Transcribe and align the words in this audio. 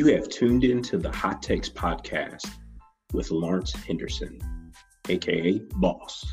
You 0.00 0.06
have 0.14 0.30
tuned 0.30 0.64
into 0.64 0.96
the 0.96 1.10
Hot 1.10 1.42
Takes 1.42 1.68
podcast 1.68 2.50
with 3.12 3.30
Lawrence 3.30 3.74
Henderson, 3.74 4.40
aka 5.10 5.58
Boss, 5.74 6.32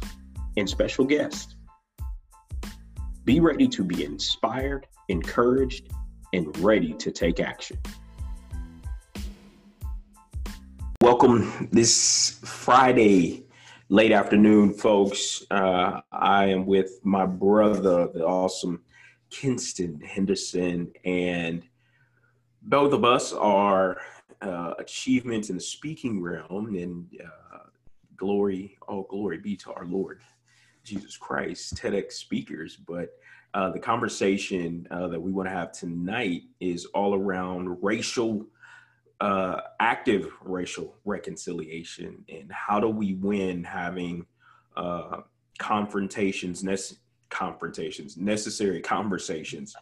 and 0.55 0.70
special 0.70 1.04
guest. 1.04 1.57
Be 3.25 3.41
ready 3.41 3.67
to 3.67 3.84
be 3.84 4.05
inspired, 4.05 4.88
encouraged, 5.09 5.91
and 6.31 6.57
ready 6.59 6.93
to 6.93 7.11
take 7.11 7.41
action. 7.41 7.77
Welcome 11.02 11.68
this 11.70 12.39
Friday, 12.45 13.47
late 13.89 14.13
afternoon, 14.13 14.75
folks. 14.75 15.43
Uh, 15.52 15.99
I 16.13 16.45
am 16.45 16.65
with 16.65 17.02
my 17.04 17.26
brother, 17.26 18.07
the 18.13 18.26
awesome 18.26 18.81
Kinston 19.29 19.99
Henderson, 19.99 20.93
and 21.04 21.63
both 22.67 22.91
of 22.91 23.05
us 23.05 23.31
are 23.34 24.02
uh, 24.41 24.73
achievements 24.77 25.49
in 25.49 25.55
the 25.55 25.62
speaking 25.62 26.21
realm 26.21 26.76
and 26.76 27.07
uh, 27.23 27.59
glory, 28.17 28.77
all 28.88 29.03
glory 29.03 29.38
be 29.38 29.55
to 29.55 29.71
our 29.71 29.85
Lord 29.85 30.21
Jesus 30.84 31.17
Christ, 31.17 31.76
TEDx 31.76 32.13
speakers. 32.13 32.76
But 32.76 33.09
uh, 33.53 33.71
the 33.71 33.80
conversation 33.80 34.85
uh, 34.91 35.07
that 35.07 35.20
we 35.20 35.31
want 35.31 35.48
to 35.48 35.53
have 35.53 35.71
tonight 35.71 36.43
is 36.59 36.85
all 36.88 37.16
around 37.16 37.81
racial, 37.81 38.45
uh, 39.21 39.62
active 39.79 40.29
racial 40.41 40.95
reconciliation 41.05 42.23
and 42.29 42.52
how 42.52 42.81
do 42.81 42.90
we 42.90 43.13
win 43.13 43.63
having 43.63 44.26
uh, 44.76 45.21
confrontations, 45.57 46.65
confrontations, 47.29 48.18
necessary 48.18 48.82
conversations 48.82 49.73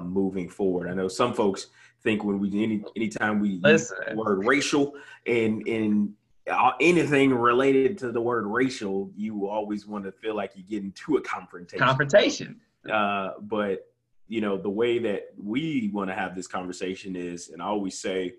moving 0.00 0.48
forward. 0.48 0.88
I 0.88 0.94
know 0.94 1.08
some 1.08 1.34
folks 1.34 1.66
think 2.04 2.22
when 2.22 2.38
we 2.38 2.48
any 2.62 2.84
anytime 2.94 3.40
we 3.40 3.58
Listen. 3.62 3.96
use 3.98 4.08
the 4.10 4.16
word 4.16 4.46
racial 4.46 4.94
and 5.26 5.66
and 5.66 6.12
uh, 6.50 6.72
anything 6.80 7.34
related 7.34 7.96
to 7.98 8.12
the 8.12 8.20
word 8.20 8.46
racial, 8.46 9.10
you 9.16 9.48
always 9.48 9.86
want 9.86 10.04
to 10.04 10.12
feel 10.12 10.36
like 10.36 10.52
you 10.54 10.62
get 10.62 10.82
into 10.82 11.16
a 11.16 11.22
confrontation. 11.22 11.84
Confrontation. 11.84 12.60
Uh, 12.90 13.30
but 13.40 13.88
you 14.28 14.40
know 14.40 14.56
the 14.56 14.70
way 14.70 14.98
that 14.98 15.28
we 15.36 15.90
want 15.92 16.10
to 16.10 16.14
have 16.14 16.36
this 16.36 16.46
conversation 16.46 17.16
is, 17.16 17.48
and 17.48 17.62
I 17.62 17.66
always 17.66 17.98
say, 17.98 18.34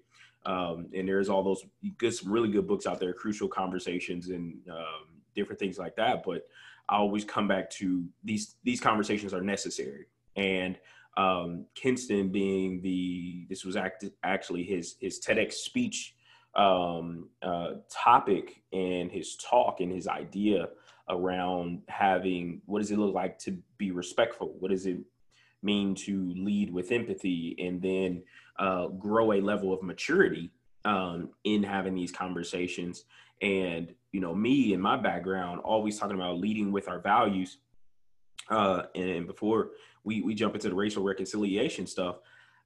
um, 0.46 0.88
and 0.94 1.08
there's 1.08 1.30
all 1.30 1.44
those 1.44 1.64
good, 1.98 2.14
some 2.14 2.32
really 2.32 2.50
good 2.50 2.68
books 2.68 2.86
out 2.86 3.00
there, 3.00 3.14
crucial 3.14 3.48
conversations 3.48 4.30
and 4.30 4.56
um, 4.70 5.08
different 5.34 5.60
things 5.60 5.80
like 5.80 5.96
that. 5.96 6.24
But 6.24 6.48
I 6.88 6.98
always 6.98 7.26
come 7.26 7.48
back 7.48 7.72
to 7.72 8.06
these 8.24 8.56
these 8.64 8.80
conversations 8.80 9.34
are 9.34 9.42
necessary, 9.42 10.06
and 10.36 10.78
um, 11.18 11.66
Kinston 11.76 12.30
being 12.30 12.82
the 12.82 13.46
this 13.50 13.64
was 13.64 13.76
act- 13.76 14.06
actually 14.24 14.64
his 14.64 14.96
his 15.00 15.20
TEDx 15.20 15.54
speech 15.54 16.16
um, 16.56 17.30
uh, 17.42 17.72
topic 17.90 18.62
and 18.72 19.12
his 19.12 19.36
talk 19.38 19.80
and 19.82 19.92
his 19.92 20.08
idea 20.08 20.70
around 21.10 21.82
having 21.88 22.62
what 22.66 22.80
does 22.80 22.92
it 22.92 22.98
look 22.98 23.14
like 23.14 23.38
to 23.40 23.58
be 23.78 23.92
respectful? 23.92 24.56
What 24.60 24.72
does 24.72 24.86
it 24.86 25.00
mean 25.62 25.96
to 25.96 26.34
lead 26.36 26.72
with 26.72 26.92
empathy 26.92 27.56
and 27.60 27.82
then 27.82 28.24
uh, 28.60 28.88
grow 28.88 29.34
a 29.34 29.42
level 29.42 29.74
of 29.74 29.84
maturity 29.84 30.52
um, 30.84 31.30
in 31.44 31.64
having 31.64 31.96
these 31.96 32.12
conversations? 32.12 33.06
And 33.42 33.94
you 34.12 34.22
know, 34.22 34.34
me 34.34 34.74
and 34.74 34.82
my 34.82 34.98
background 34.98 35.62
always 35.62 36.00
talking 36.00 36.16
about 36.16 36.40
leading 36.40 36.72
with 36.72 36.88
our 36.88 37.00
values. 37.00 37.58
Uh, 38.50 38.84
and 38.94 39.26
before 39.26 39.72
we 40.06 40.22
we 40.22 40.34
jump 40.34 40.56
into 40.56 40.70
the 40.70 40.76
racial 40.76 41.04
reconciliation 41.04 41.86
stuff. 41.86 42.18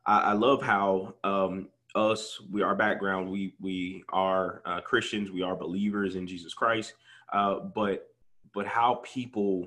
I, 0.06 0.20
I 0.20 0.34
love 0.34 0.62
how 0.62 1.16
um, 1.24 1.70
us 1.96 2.40
we 2.52 2.62
our 2.62 2.76
background 2.76 3.30
we 3.30 3.56
we 3.60 4.04
are 4.10 4.62
uh, 4.66 4.82
Christians, 4.82 5.32
we 5.32 5.42
are 5.42 5.56
believers 5.56 6.16
in 6.16 6.28
Jesus 6.28 6.54
Christ, 6.54 6.94
uh, 7.34 7.60
but 7.60 8.10
but 8.54 8.68
how 8.68 9.02
people 9.04 9.66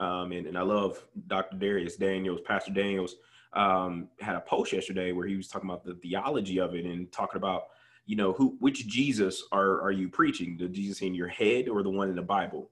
um, 0.00 0.32
and, 0.32 0.46
and 0.46 0.56
I 0.56 0.62
love 0.62 1.04
Dr. 1.26 1.56
Dharius 1.56 1.98
Daniels, 1.98 2.40
Pastor 2.46 2.72
Daniels 2.72 3.16
um, 3.52 4.08
had 4.20 4.36
a 4.36 4.40
post 4.40 4.72
yesterday 4.72 5.12
where 5.12 5.26
he 5.26 5.36
was 5.36 5.48
talking 5.48 5.68
about 5.68 5.84
the 5.84 5.94
theology 5.94 6.58
of 6.58 6.74
it 6.74 6.84
and 6.84 7.10
talking 7.10 7.36
about 7.36 7.64
you 8.06 8.16
know 8.16 8.32
who 8.32 8.56
which 8.60 8.86
Jesus 8.86 9.44
are 9.52 9.82
are 9.82 9.92
you 9.92 10.08
preaching 10.08 10.56
the 10.58 10.68
Jesus 10.68 11.02
in 11.02 11.14
your 11.14 11.28
head 11.28 11.68
or 11.68 11.82
the 11.82 11.90
one 11.90 12.08
in 12.08 12.16
the 12.16 12.22
Bible 12.22 12.70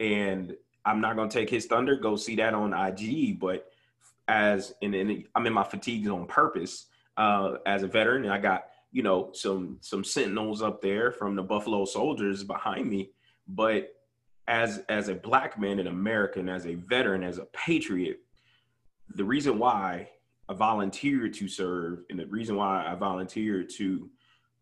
and 0.00 0.56
I'm 0.84 1.00
not 1.00 1.14
going 1.14 1.28
to 1.28 1.38
take 1.38 1.50
his 1.50 1.66
thunder 1.66 1.96
go 1.96 2.16
see 2.16 2.36
that 2.36 2.54
on 2.54 2.72
IG 2.72 3.38
but 3.38 3.71
as 4.32 4.74
in, 4.80 4.94
in 4.94 5.24
I'm 5.34 5.46
in 5.46 5.52
my 5.52 5.62
fatigues 5.62 6.08
on 6.08 6.26
purpose 6.26 6.86
uh, 7.18 7.56
as 7.66 7.82
a 7.82 7.86
veteran, 7.86 8.24
and 8.24 8.32
I 8.32 8.38
got 8.38 8.64
you 8.90 9.02
know 9.02 9.30
some 9.34 9.76
some 9.82 10.02
sentinels 10.02 10.62
up 10.62 10.80
there 10.80 11.12
from 11.12 11.36
the 11.36 11.42
Buffalo 11.42 11.84
Soldiers 11.84 12.42
behind 12.42 12.88
me, 12.88 13.10
but 13.46 13.90
as 14.48 14.82
as 14.88 15.08
a 15.08 15.14
black 15.14 15.60
man 15.60 15.78
in 15.78 15.86
America 15.86 16.40
and 16.40 16.48
as 16.48 16.66
a 16.66 16.74
veteran, 16.74 17.22
as 17.22 17.36
a 17.36 17.44
patriot, 17.52 18.20
the 19.14 19.24
reason 19.24 19.58
why 19.58 20.08
I 20.48 20.54
volunteered 20.54 21.34
to 21.34 21.46
serve 21.46 22.00
and 22.08 22.18
the 22.18 22.26
reason 22.26 22.56
why 22.56 22.86
I 22.86 22.94
volunteered 22.94 23.68
to 23.76 24.08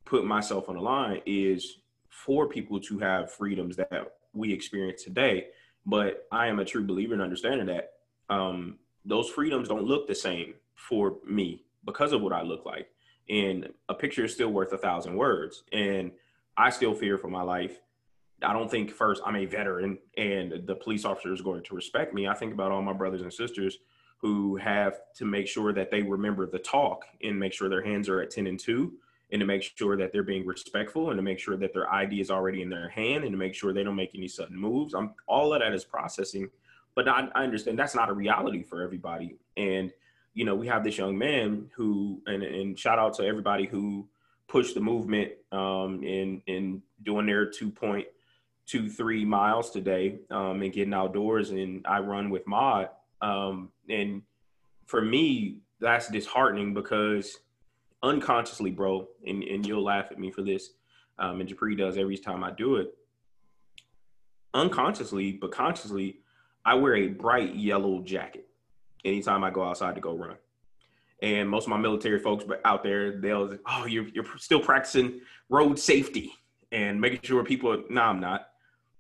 put 0.05 0.25
myself 0.25 0.69
on 0.69 0.75
the 0.75 0.83
line 0.83 1.23
is 1.27 1.79
for 2.09 2.49
people 2.49 2.81
to 2.81 2.99
have 2.99 3.33
freedoms 3.33 3.77
that 3.77 4.15
we 4.33 4.53
experience 4.53 5.05
today. 5.05 5.47
But 5.87 6.27
I 6.33 6.49
am 6.49 6.59
a 6.59 6.65
true 6.65 6.85
believer 6.85 7.15
in 7.15 7.21
understanding 7.21 7.69
that 7.69 7.91
um, 8.29 8.79
those 9.05 9.29
freedoms 9.29 9.69
don't 9.69 9.85
look 9.85 10.07
the 10.07 10.15
same 10.15 10.55
for 10.75 11.17
me 11.27 11.65
because 11.85 12.13
of 12.13 12.23
what 12.23 12.33
I 12.33 12.43
look 12.43 12.65
like. 12.65 12.89
And 13.29 13.69
a 13.89 13.95
picture 13.95 14.25
is 14.25 14.35
still 14.35 14.51
worth 14.51 14.73
a 14.73 14.79
thousand 14.79 15.17
words. 15.17 15.63
And 15.73 16.13
I 16.57 16.71
still 16.71 16.95
fear 16.95 17.17
for 17.17 17.29
my 17.29 17.43
life. 17.43 17.79
I 18.43 18.53
don't 18.53 18.71
think 18.71 18.91
first 18.91 19.23
I'm 19.25 19.37
a 19.37 19.45
veteran 19.45 19.99
and 20.17 20.67
the 20.67 20.75
police 20.75 21.05
officer 21.05 21.33
is 21.33 21.43
going 21.43 21.63
to 21.65 21.75
respect 21.75 22.15
me. 22.15 22.27
I 22.27 22.35
think 22.35 22.53
about 22.53 22.73
all 22.73 22.83
my 22.83 22.93
brothers 22.93 23.23
and 23.23 23.33
sisters 23.33 23.79
who 24.19 24.57
have 24.57 25.01
to 25.17 25.25
make 25.25 25.47
sure 25.47 25.73
that 25.73 25.91
they 25.91 26.03
remember 26.03 26.47
the 26.47 26.59
talk 26.59 27.05
and 27.23 27.39
make 27.39 27.53
sure 27.53 27.69
their 27.69 27.85
hands 27.85 28.09
are 28.09 28.21
at 28.21 28.31
10 28.31 28.47
and 28.47 28.59
2 28.59 28.93
and 29.33 29.41
to 29.41 29.47
make 29.47 29.63
sure 29.63 29.97
that 29.97 30.13
they're 30.13 30.23
being 30.23 30.47
respectful 30.47 31.11
and 31.11 31.19
to 31.19 31.23
make 31.23 31.39
sure 31.39 31.57
that 31.57 31.73
their 31.73 31.93
ID 31.93 32.21
is 32.21 32.31
already 32.31 32.63
in 32.63 32.69
their 32.69 32.89
hand 32.89 33.25
and 33.25 33.33
to 33.33 33.39
make 33.39 33.55
sure 33.55 33.73
they 33.73 33.85
don't 33.85 33.97
make 33.97 34.15
any 34.15 34.29
sudden 34.29 34.57
moves. 34.57 34.95
I'm 34.95 35.15
all 35.27 35.55
of 35.55 35.61
that 35.61 35.73
is 35.73 35.85
processing 35.85 36.51
but 36.95 37.09
I, 37.09 37.29
I 37.35 37.45
understand 37.45 37.79
that's 37.79 37.95
not 37.95 38.09
a 38.09 38.13
reality 38.13 38.63
for 38.63 38.83
everybody. 38.83 39.37
And 39.57 39.93
you 40.35 40.45
know, 40.45 40.55
we 40.55 40.67
have 40.69 40.85
this 40.85 40.97
young 40.97 41.19
man 41.19 41.71
who, 41.75 42.23
and, 42.27 42.43
and 42.43 42.79
shout 42.79 42.99
out 42.99 43.15
to 43.15 43.25
everybody 43.25 43.67
who 43.67 44.09
pushed 44.49 44.75
the 44.75 44.81
movement 44.81 45.33
um, 45.53 46.03
in 46.03 46.43
in 46.47 46.83
doing 47.03 47.27
their 47.27 47.47
two 47.47 47.71
point 47.71 48.07
two 48.67 48.89
three 48.89 49.25
miles 49.25 49.71
today 49.71 50.21
um, 50.31 50.63
and 50.63 50.73
getting 50.73 50.95
outdoors. 50.95 51.51
And 51.51 51.85
I 51.87 51.99
run 51.99 52.31
with 52.31 52.47
Maud, 52.47 52.91
um, 53.21 53.71
and 53.89 54.23
for 54.87 55.03
me, 55.03 55.59
that's 55.81 56.09
disheartening 56.09 56.75
because 56.75 57.39
unconsciously, 58.03 58.71
bro, 58.71 59.09
and, 59.27 59.43
and 59.43 59.67
you'll 59.67 59.85
laugh 59.85 60.07
at 60.11 60.19
me 60.19 60.31
for 60.31 60.43
this, 60.43 60.71
um, 61.19 61.41
and 61.41 61.49
Japri 61.49 61.77
does 61.77 61.97
every 61.97 62.17
time 62.17 62.43
I 62.43 62.51
do 62.51 62.77
it. 62.77 62.95
Unconsciously, 64.55 65.33
but 65.33 65.53
consciously, 65.53 66.20
I 66.65 66.75
wear 66.75 66.95
a 66.95 67.09
bright 67.09 67.55
yellow 67.55 68.01
jacket 68.01 68.47
anytime 69.05 69.45
I 69.45 69.51
go 69.51 69.65
outside 69.65 69.95
to 69.95 70.01
go 70.01 70.15
run. 70.15 70.37
And 71.23 71.49
most 71.49 71.65
of 71.65 71.71
my 71.71 71.77
military 71.77 72.19
folks 72.19 72.45
out 72.65 72.83
there, 72.83 73.21
they'll, 73.21 73.57
oh, 73.67 73.87
you're, 73.87 74.09
you're 74.09 74.27
still 74.39 74.61
practicing 74.61 75.21
road 75.49 75.79
safety 75.79 76.33
and 76.73 77.01
making 77.01 77.21
sure 77.23 77.45
people, 77.45 77.85
no, 77.89 78.01
nah, 78.01 78.11
I'm 78.11 78.21
not. 78.21 78.47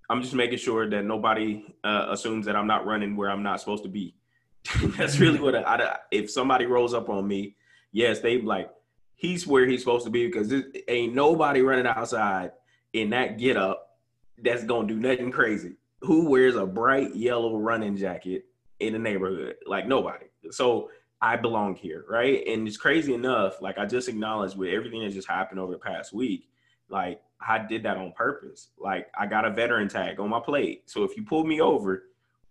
I'm 0.09 0.22
just 0.22 0.34
making 0.34 0.59
sure 0.59 0.88
that 0.91 1.05
nobody 1.05 1.64
uh, 1.85 2.06
assumes 2.11 2.46
that 2.46 2.56
I'm 2.56 2.67
not 2.67 2.85
running 2.85 3.17
where 3.17 3.31
I'm 3.31 3.43
not 3.43 3.61
supposed 3.61 3.85
to 3.85 3.88
be. 3.88 4.14
That's 4.99 5.19
really 5.19 5.38
what 5.38 5.55
I, 5.55 5.62
I, 5.62 5.96
if 6.11 6.31
somebody 6.31 6.67
rolls 6.67 6.93
up 6.93 7.08
on 7.08 7.26
me, 7.26 7.56
yes, 7.93 8.20
they 8.20 8.43
like, 8.43 8.70
he's 9.14 9.46
where 9.46 9.67
he's 9.67 9.81
supposed 9.81 10.05
to 10.05 10.11
be 10.11 10.26
because 10.26 10.52
ain't 10.88 11.14
nobody 11.14 11.62
running 11.62 11.87
outside 11.87 12.52
in 12.93 13.11
that 13.11 13.38
get 13.38 13.56
up 13.56 13.99
that's 14.43 14.64
gonna 14.64 14.88
do 14.88 14.96
nothing 14.96 15.31
crazy 15.31 15.75
who 16.02 16.29
wears 16.29 16.56
a 16.56 16.67
bright 16.67 17.14
yellow 17.14 17.58
running 17.58 17.97
jacket 17.97 18.44
in 18.79 18.93
the 18.93 18.99
neighborhood? 18.99 19.56
Like 19.67 19.87
nobody. 19.87 20.26
So 20.50 20.91
I 21.20 21.37
belong 21.37 21.75
here, 21.75 22.05
right? 22.08 22.43
And 22.47 22.67
it's 22.67 22.76
crazy 22.76 23.14
enough. 23.14 23.61
Like 23.61 23.79
I 23.79 23.85
just 23.87 24.08
acknowledged 24.08 24.56
with 24.56 24.70
everything 24.70 25.02
that 25.02 25.12
just 25.12 25.29
happened 25.29 25.61
over 25.61 25.73
the 25.73 25.79
past 25.79 26.12
week, 26.12 26.49
like 26.88 27.20
I 27.47 27.58
did 27.58 27.82
that 27.82 27.99
on 27.99 28.12
purpose. 28.12 28.69
Like 28.79 29.08
I 29.19 29.26
got 29.26 29.44
a 29.44 29.50
veteran 29.50 29.88
tag 29.88 30.19
on 30.19 30.31
my 30.31 30.41
plate. 30.41 30.91
So 30.91 31.05
if 31.05 31.17
you 31.17 31.23
pull 31.23 31.44
me 31.44 31.61
over, 31.61 32.05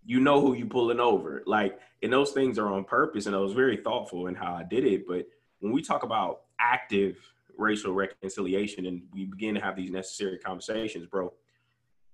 you 0.04 0.20
know 0.20 0.40
who 0.40 0.54
you 0.54 0.66
pulling 0.66 1.00
over. 1.00 1.42
Like, 1.46 1.78
and 2.02 2.12
those 2.12 2.32
things 2.32 2.58
are 2.58 2.72
on 2.72 2.84
purpose. 2.84 3.26
And 3.26 3.34
I 3.34 3.40
was 3.40 3.52
very 3.52 3.76
thoughtful 3.76 4.28
in 4.28 4.34
how 4.34 4.54
I 4.54 4.62
did 4.62 4.84
it. 4.84 5.06
But 5.06 5.26
when 5.58 5.72
we 5.72 5.82
talk 5.82 6.04
about 6.04 6.42
active 6.58 7.18
racial 7.58 7.92
reconciliation 7.92 8.86
and 8.86 9.02
we 9.12 9.26
begin 9.26 9.54
to 9.56 9.60
have 9.60 9.76
these 9.76 9.90
necessary 9.90 10.38
conversations, 10.38 11.06
bro, 11.06 11.32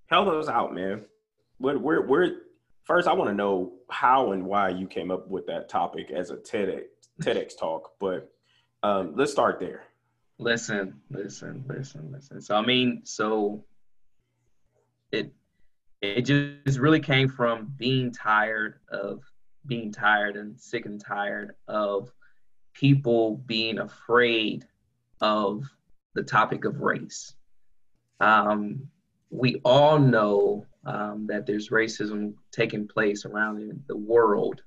help 0.06 0.26
us 0.28 0.48
out, 0.48 0.74
man 0.74 1.04
where, 1.58 1.78
where, 1.78 2.02
where 2.02 2.30
first 2.84 3.08
I 3.08 3.12
want 3.12 3.30
to 3.30 3.34
know 3.34 3.72
how 3.90 4.32
and 4.32 4.44
why 4.46 4.70
you 4.70 4.86
came 4.86 5.10
up 5.10 5.28
with 5.28 5.46
that 5.46 5.68
topic 5.68 6.10
as 6.10 6.30
a 6.30 6.36
TEDx 6.36 6.84
TEDx 7.22 7.58
talk, 7.58 7.92
but 7.98 8.30
um, 8.82 9.14
let's 9.16 9.32
start 9.32 9.58
there. 9.58 9.84
Listen, 10.38 11.00
listen, 11.10 11.64
listen, 11.66 12.10
listen. 12.12 12.40
So 12.42 12.54
I 12.56 12.64
mean, 12.64 13.00
so 13.04 13.64
it 15.10 15.32
it 16.02 16.22
just 16.22 16.78
really 16.78 17.00
came 17.00 17.28
from 17.28 17.72
being 17.76 18.12
tired 18.12 18.80
of 18.90 19.22
being 19.66 19.92
tired 19.92 20.36
and 20.36 20.60
sick 20.60 20.86
and 20.86 21.02
tired 21.02 21.54
of 21.66 22.12
people 22.74 23.38
being 23.46 23.78
afraid 23.78 24.66
of 25.20 25.64
the 26.14 26.22
topic 26.22 26.64
of 26.64 26.80
race. 26.80 27.34
Um, 28.20 28.88
we 29.30 29.60
all 29.64 29.98
know 29.98 30.66
um, 30.86 31.26
that 31.26 31.46
there's 31.46 31.68
racism 31.70 32.34
taking 32.52 32.86
place 32.86 33.24
around 33.24 33.82
the 33.88 33.96
world. 33.96 34.62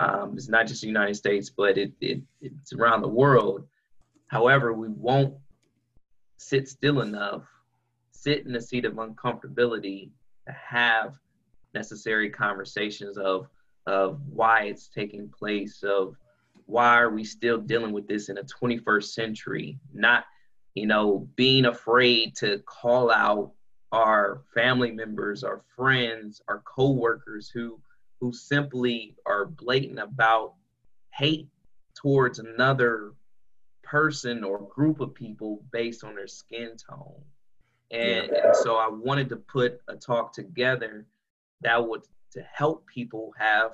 Um, 0.00 0.32
it's 0.34 0.48
not 0.48 0.66
just 0.66 0.80
the 0.80 0.86
United 0.86 1.14
States, 1.14 1.50
but 1.50 1.76
it, 1.76 1.92
it, 2.00 2.22
it's 2.40 2.72
around 2.72 3.02
the 3.02 3.08
world. 3.08 3.66
However, 4.28 4.72
we 4.72 4.88
won't 4.88 5.34
sit 6.38 6.68
still 6.68 7.02
enough, 7.02 7.42
sit 8.10 8.46
in 8.46 8.54
a 8.56 8.60
seat 8.60 8.84
of 8.86 8.94
uncomfortability 8.94 10.10
to 10.46 10.52
have 10.52 11.18
necessary 11.74 12.30
conversations 12.30 13.18
of 13.18 13.48
of 13.86 14.20
why 14.30 14.64
it's 14.64 14.88
taking 14.88 15.30
place, 15.30 15.82
of 15.82 16.14
why 16.66 16.98
are 16.98 17.08
we 17.08 17.24
still 17.24 17.56
dealing 17.56 17.92
with 17.92 18.06
this 18.06 18.28
in 18.28 18.34
the 18.34 18.42
21st 18.42 19.04
century, 19.04 19.78
not 19.92 20.24
you 20.74 20.86
know 20.86 21.28
being 21.36 21.66
afraid 21.66 22.36
to 22.36 22.58
call 22.66 23.10
out 23.10 23.52
our 23.92 24.42
family 24.54 24.90
members, 24.90 25.44
our 25.44 25.62
friends, 25.76 26.42
our 26.48 26.62
co-workers 26.64 27.48
who 27.48 27.80
who 28.20 28.32
simply 28.32 29.14
are 29.26 29.46
blatant 29.46 29.98
about 29.98 30.54
hate 31.14 31.48
towards 31.94 32.38
another 32.38 33.12
person 33.82 34.44
or 34.44 34.68
group 34.68 35.00
of 35.00 35.14
people 35.14 35.64
based 35.72 36.04
on 36.04 36.14
their 36.14 36.26
skin 36.26 36.72
tone. 36.76 37.22
And, 37.90 38.28
yeah. 38.32 38.48
and 38.48 38.56
so 38.56 38.76
I 38.76 38.88
wanted 38.88 39.28
to 39.30 39.36
put 39.36 39.80
a 39.88 39.96
talk 39.96 40.32
together 40.32 41.06
that 41.62 41.88
would 41.88 42.02
to 42.32 42.42
help 42.52 42.86
people 42.86 43.32
have, 43.38 43.72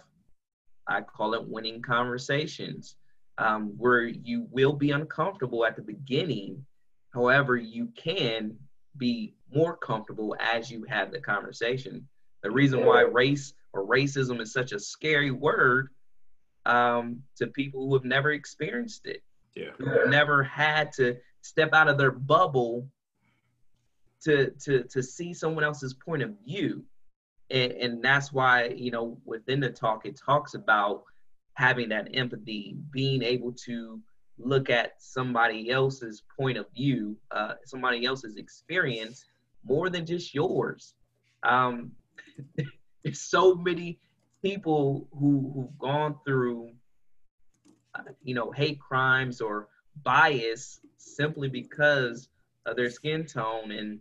I 0.87 1.01
call 1.01 1.35
it 1.35 1.49
winning 1.49 1.83
conversations, 1.83 2.97
um, 3.39 3.73
where 3.77 4.05
you 4.05 4.47
will 4.51 4.75
be 4.75 4.93
uncomfortable 4.93 5.65
at 5.65 5.75
the 5.75 5.83
beginning. 5.83 6.65
However, 7.13 7.57
you 7.57 7.89
can 7.97 8.57
be 8.97 9.35
more 9.53 9.77
comfortable 9.77 10.37
as 10.41 10.71
you 10.71 10.85
have 10.89 11.11
the 11.11 11.21
conversation. 11.21 12.07
The 12.43 12.51
reason 12.51 12.85
why 12.85 13.03
race 13.03 13.55
or 13.73 13.87
racism 13.87 14.41
is 14.41 14.53
such 14.53 14.73
a 14.73 14.79
scary 14.79 15.31
word 15.31 15.89
um, 16.67 17.23
to 17.37 17.47
people 17.47 17.87
who 17.87 17.95
have 17.95 18.05
never 18.05 18.33
experienced 18.33 19.07
it, 19.07 19.23
yeah. 19.55 19.71
who 19.79 20.09
never 20.09 20.43
had 20.43 20.93
to 20.95 21.17
step 21.43 21.73
out 21.73 21.89
of 21.89 21.99
their 21.99 22.11
bubble 22.11 22.89
to 24.25 24.51
to 24.63 24.85
to 24.85 25.03
see 25.03 25.35
someone 25.35 25.65
else's 25.65 25.95
point 25.95 26.23
of 26.23 26.35
view, 26.45 26.85
and, 27.51 27.73
and 27.73 28.03
that's 28.03 28.33
why 28.33 28.69
you 28.69 28.91
know 28.91 29.19
within 29.25 29.61
the 29.61 29.71
talk 29.71 30.07
it 30.07 30.19
talks 30.19 30.55
about 30.55 31.05
having 31.55 31.89
that 31.91 32.09
empathy, 32.15 32.77
being 32.91 33.23
able 33.23 33.53
to 33.53 34.01
look 34.39 34.71
at 34.71 34.95
somebody 34.99 35.71
else's 35.71 36.23
point 36.39 36.59
of 36.59 36.67
view, 36.75 37.17
uh, 37.31 37.55
somebody 37.65 38.05
else's 38.05 38.37
experience, 38.37 39.25
more 39.65 39.89
than 39.89 40.05
just 40.05 40.35
yours. 40.35 40.95
Um, 41.43 41.93
there's 43.05 43.21
so 43.21 43.55
many 43.55 43.99
people 44.43 45.09
who 45.13 45.53
who've 45.55 45.79
gone 45.79 46.17
through, 46.27 46.71
uh, 47.95 48.03
you 48.23 48.35
know, 48.35 48.51
hate 48.51 48.81
crimes 48.81 49.41
or 49.41 49.69
bias 50.03 50.81
simply 50.99 51.49
because 51.49 52.29
of 52.67 52.77
their 52.77 52.91
skin 52.91 53.27
tone, 53.27 53.71
and 53.71 54.01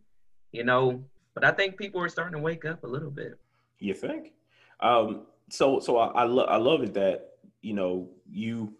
you 0.51 0.63
know. 0.63 1.03
But 1.33 1.43
I 1.43 1.51
think 1.51 1.77
people 1.77 2.01
are 2.01 2.09
starting 2.09 2.33
to 2.33 2.39
wake 2.39 2.65
up 2.65 2.83
a 2.83 2.87
little 2.87 3.09
bit. 3.09 3.39
You 3.79 3.93
think? 3.95 4.33
Um, 4.79 5.23
so, 5.49 5.79
so 5.79 5.97
I 5.97 6.07
I, 6.07 6.23
lo- 6.25 6.45
I 6.45 6.57
love 6.57 6.83
it 6.83 6.93
that 6.95 7.31
you 7.61 7.73
know 7.73 8.09
you 8.29 8.73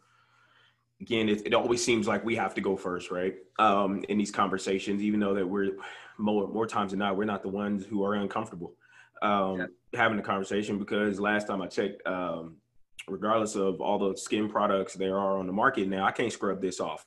again, 1.03 1.27
it, 1.27 1.45
it, 1.45 1.53
always 1.53 1.83
seems 1.83 2.07
like 2.07 2.23
we 2.23 2.35
have 2.35 2.53
to 2.55 2.61
go 2.61 2.77
first, 2.77 3.11
right? 3.11 3.35
Um, 3.59 4.05
in 4.07 4.17
these 4.17 4.31
conversations, 4.31 5.01
even 5.01 5.19
though 5.19 5.33
that 5.33 5.45
we're 5.45 5.71
more 6.17 6.47
more 6.47 6.65
times 6.65 6.91
than 6.91 6.99
not, 6.99 7.17
we're 7.17 7.25
not 7.25 7.43
the 7.43 7.49
ones 7.49 7.85
who 7.85 8.03
are 8.05 8.15
uncomfortable 8.15 8.73
um, 9.21 9.59
yeah. 9.59 9.65
having 9.93 10.17
the 10.17 10.23
conversation 10.23 10.79
because 10.79 11.19
last 11.19 11.47
time 11.47 11.61
I 11.61 11.67
checked, 11.67 12.05
um, 12.07 12.55
regardless 13.07 13.55
of 13.55 13.81
all 13.81 13.99
the 13.99 14.17
skin 14.17 14.49
products 14.49 14.93
there 14.93 15.17
are 15.19 15.37
on 15.37 15.45
the 15.45 15.53
market 15.53 15.87
now, 15.89 16.05
I 16.05 16.11
can't 16.11 16.31
scrub 16.31 16.61
this 16.61 16.79
off. 16.79 17.05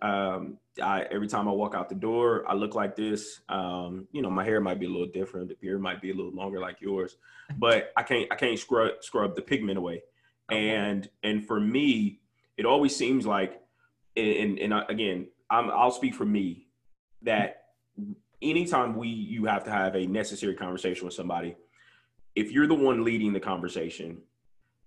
Um, 0.00 0.58
I, 0.82 1.02
every 1.10 1.28
time 1.28 1.48
I 1.48 1.52
walk 1.52 1.74
out 1.74 1.88
the 1.88 1.94
door, 1.96 2.44
I 2.48 2.54
look 2.54 2.76
like 2.76 2.94
this. 2.94 3.40
Um, 3.48 4.06
you 4.12 4.22
know, 4.22 4.30
my 4.30 4.44
hair 4.44 4.60
might 4.60 4.78
be 4.78 4.86
a 4.86 4.90
little 4.90 5.10
different, 5.12 5.48
the 5.48 5.56
beard 5.60 5.80
might 5.80 6.00
be 6.00 6.10
a 6.10 6.14
little 6.14 6.32
longer 6.32 6.60
like 6.60 6.80
yours, 6.80 7.16
but 7.58 7.92
I 7.96 8.04
can't 8.04 8.30
I 8.30 8.36
can't 8.36 8.58
scrub 8.58 8.92
scrub 9.00 9.34
the 9.34 9.42
pigment 9.42 9.78
away. 9.78 10.02
And 10.50 11.08
and 11.24 11.44
for 11.44 11.58
me, 11.58 12.20
it 12.56 12.66
always 12.66 12.94
seems 12.94 13.26
like, 13.26 13.60
and 14.16 14.58
and 14.58 14.74
again, 14.88 15.28
I'm, 15.50 15.70
I'll 15.70 15.90
speak 15.90 16.14
for 16.14 16.24
me 16.24 16.66
that 17.22 17.64
anytime 18.42 18.96
we 18.96 19.08
you 19.08 19.46
have 19.46 19.64
to 19.64 19.70
have 19.70 19.94
a 19.94 20.06
necessary 20.06 20.54
conversation 20.54 21.04
with 21.04 21.14
somebody, 21.14 21.56
if 22.34 22.50
you're 22.50 22.66
the 22.66 22.74
one 22.74 23.04
leading 23.04 23.32
the 23.32 23.40
conversation, 23.40 24.18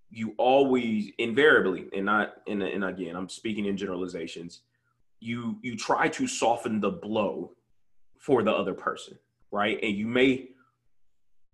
you 0.09 0.33
always 0.37 1.11
invariably, 1.17 1.87
and 1.93 2.05
not 2.05 2.35
and, 2.47 2.63
and 2.63 2.83
again, 2.83 3.15
I'm 3.15 3.29
speaking 3.29 3.65
in 3.65 3.77
generalizations, 3.77 4.61
you 5.19 5.57
you 5.61 5.75
try 5.75 6.07
to 6.09 6.27
soften 6.27 6.79
the 6.79 6.91
blow 6.91 7.51
for 8.17 8.43
the 8.43 8.51
other 8.51 8.73
person, 8.73 9.17
right? 9.51 9.79
And 9.81 9.95
you 9.95 10.07
may 10.07 10.49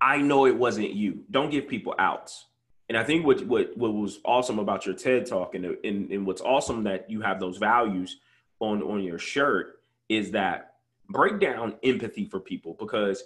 I 0.03 0.17
know 0.17 0.45
it 0.45 0.57
wasn't 0.57 0.91
you. 0.91 1.23
Don't 1.31 1.49
give 1.49 1.67
people 1.67 1.95
outs. 1.97 2.45
And 2.89 2.97
I 2.97 3.03
think 3.03 3.25
what 3.25 3.45
what 3.45 3.75
what 3.77 3.93
was 3.93 4.19
awesome 4.25 4.59
about 4.59 4.85
your 4.85 4.95
TED 4.95 5.25
talk 5.25 5.55
and, 5.55 5.65
and 5.65 6.11
and 6.11 6.25
what's 6.25 6.41
awesome 6.41 6.83
that 6.83 7.09
you 7.09 7.21
have 7.21 7.39
those 7.39 7.57
values 7.57 8.19
on 8.59 8.81
on 8.83 9.03
your 9.03 9.19
shirt 9.19 9.79
is 10.09 10.31
that 10.31 10.75
break 11.09 11.39
down 11.39 11.75
empathy 11.83 12.25
for 12.25 12.39
people 12.39 12.75
because 12.79 13.23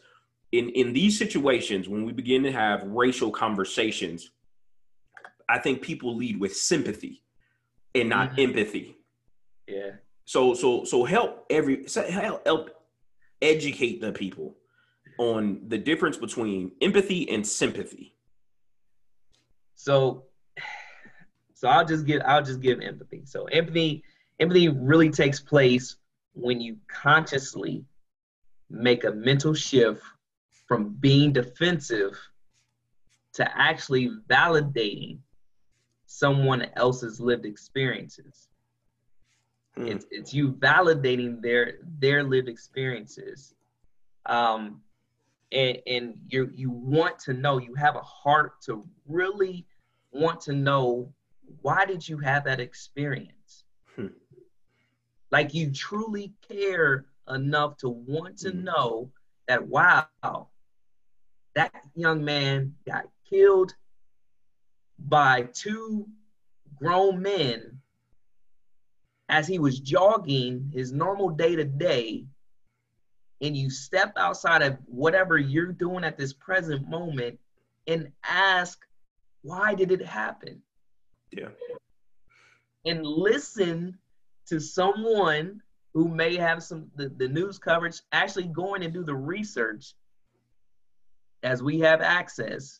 in 0.51 0.69
in 0.69 0.93
these 0.93 1.17
situations 1.17 1.89
when 1.89 2.05
we 2.05 2.11
begin 2.11 2.43
to 2.43 2.51
have 2.51 2.81
racial 2.83 3.29
conversations 3.29 4.31
i 5.49 5.59
think 5.59 5.81
people 5.81 6.15
lead 6.15 6.39
with 6.39 6.55
sympathy 6.55 7.21
and 7.99 8.09
not 8.09 8.31
mm-hmm. 8.31 8.41
empathy. 8.41 8.97
Yeah. 9.67 9.91
So 10.25 10.53
so 10.53 10.83
so 10.83 11.03
help 11.03 11.45
every 11.49 11.85
help, 11.93 12.45
help 12.45 12.69
educate 13.41 14.01
the 14.01 14.11
people 14.11 14.55
on 15.19 15.61
the 15.67 15.77
difference 15.77 16.17
between 16.17 16.71
empathy 16.81 17.29
and 17.29 17.45
sympathy 17.45 18.13
so 19.77 20.25
so 21.53 21.69
i'll 21.69 21.85
just 21.85 22.05
give 22.05 22.21
i'll 22.25 22.43
just 22.43 22.59
give 22.59 22.81
empathy 22.81 23.21
so 23.23 23.45
empathy 23.45 24.03
empathy 24.39 24.67
really 24.67 25.09
takes 25.09 25.39
place 25.39 25.95
when 26.33 26.59
you 26.59 26.75
consciously 26.89 27.85
make 28.69 29.05
a 29.05 29.11
mental 29.11 29.53
shift 29.53 30.03
from 30.67 30.89
being 30.99 31.31
defensive 31.31 32.19
to 33.33 33.57
actually 33.57 34.09
validating 34.27 35.19
someone 36.05 36.65
else's 36.75 37.19
lived 37.19 37.45
experiences. 37.45 38.49
Mm. 39.77 39.89
It's, 39.89 40.05
it's 40.11 40.33
you 40.33 40.53
validating 40.53 41.41
their 41.41 41.79
their 41.99 42.23
lived 42.23 42.49
experiences. 42.49 43.53
Um, 44.25 44.81
and, 45.51 45.77
and 45.87 46.15
you 46.27 46.51
you 46.53 46.69
want 46.69 47.19
to 47.19 47.33
know, 47.33 47.57
you 47.57 47.73
have 47.75 47.95
a 47.95 48.01
heart 48.01 48.61
to 48.63 48.85
really 49.07 49.65
want 50.11 50.41
to 50.41 50.53
know 50.53 51.13
why 51.61 51.85
did 51.85 52.07
you 52.07 52.17
have 52.17 52.43
that 52.45 52.59
experience? 52.59 53.63
Like 55.31 55.53
you 55.53 55.71
truly 55.71 56.33
care 56.47 57.05
enough 57.29 57.77
to 57.77 57.89
want 57.89 58.37
to 58.39 58.49
mm-hmm. 58.49 58.65
know 58.65 59.11
that, 59.47 59.67
wow, 59.67 60.07
that 61.55 61.73
young 61.95 62.23
man 62.23 62.75
got 62.85 63.05
killed 63.29 63.73
by 64.99 65.43
two 65.53 66.07
grown 66.75 67.21
men 67.21 67.79
as 69.29 69.47
he 69.47 69.59
was 69.59 69.79
jogging 69.79 70.71
his 70.73 70.93
normal 70.93 71.29
day 71.29 71.55
to 71.55 71.65
day 71.65 72.25
and 73.41 73.55
you 73.55 73.69
step 73.69 74.13
outside 74.17 74.61
of 74.61 74.77
whatever 74.85 75.37
you're 75.37 75.71
doing 75.71 76.03
at 76.03 76.17
this 76.17 76.33
present 76.33 76.87
moment 76.89 77.39
and 77.87 78.11
ask 78.23 78.85
why 79.43 79.73
did 79.73 79.91
it 79.91 80.03
happen 80.03 80.61
yeah 81.31 81.49
and 82.85 83.05
listen 83.05 83.97
to 84.47 84.59
someone 84.59 85.61
who 85.93 86.07
may 86.07 86.35
have 86.35 86.63
some 86.63 86.89
the, 86.95 87.09
the 87.09 87.27
news 87.27 87.59
coverage 87.59 88.01
actually 88.11 88.47
going 88.47 88.83
and 88.83 88.93
do 88.93 89.03
the 89.03 89.15
research 89.15 89.93
as 91.43 91.61
we 91.61 91.79
have 91.79 92.01
access 92.01 92.79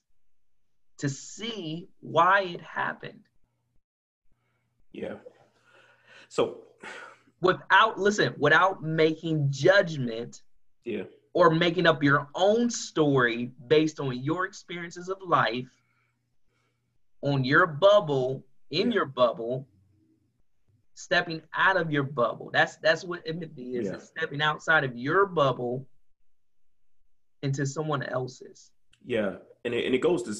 to 0.98 1.10
see 1.10 1.88
why 2.00 2.42
it 2.42 2.62
happened. 2.62 3.24
Yeah. 4.92 5.16
So 6.30 6.64
without 7.42 8.00
listen, 8.00 8.34
without 8.38 8.82
making 8.84 9.48
judgment 9.52 10.42
Yeah. 10.88 11.04
or 11.34 11.50
making 11.52 11.86
up 11.86 12.02
your 12.02 12.28
own 12.34 12.70
story 12.70 13.52
based 13.68 14.00
on 14.00 14.24
your 14.24 14.46
experiences 14.46 15.10
of 15.10 15.18
life, 15.22 15.70
on 17.22 17.44
your 17.44 17.68
bubble, 17.68 18.44
in 18.72 18.88
Yeah. 18.90 18.96
your 18.96 19.06
bubble, 19.06 19.68
stepping 20.96 21.42
out 21.54 21.78
of 21.78 21.92
your 21.92 22.04
bubble. 22.04 22.50
That's 22.52 22.78
that's 22.78 23.04
what 23.04 23.22
empathy 23.28 23.76
is. 23.76 23.88
Yeah. 23.88 23.98
Stepping 24.00 24.42
outside 24.42 24.84
of 24.84 24.96
your 24.98 25.26
bubble 25.28 25.86
into 27.44 27.66
someone 27.66 28.02
else's. 28.04 28.72
Yeah, 29.06 29.36
and 29.64 29.74
it, 29.74 29.86
and 29.86 29.94
it 29.94 30.00
goes 30.00 30.24
to 30.24 30.32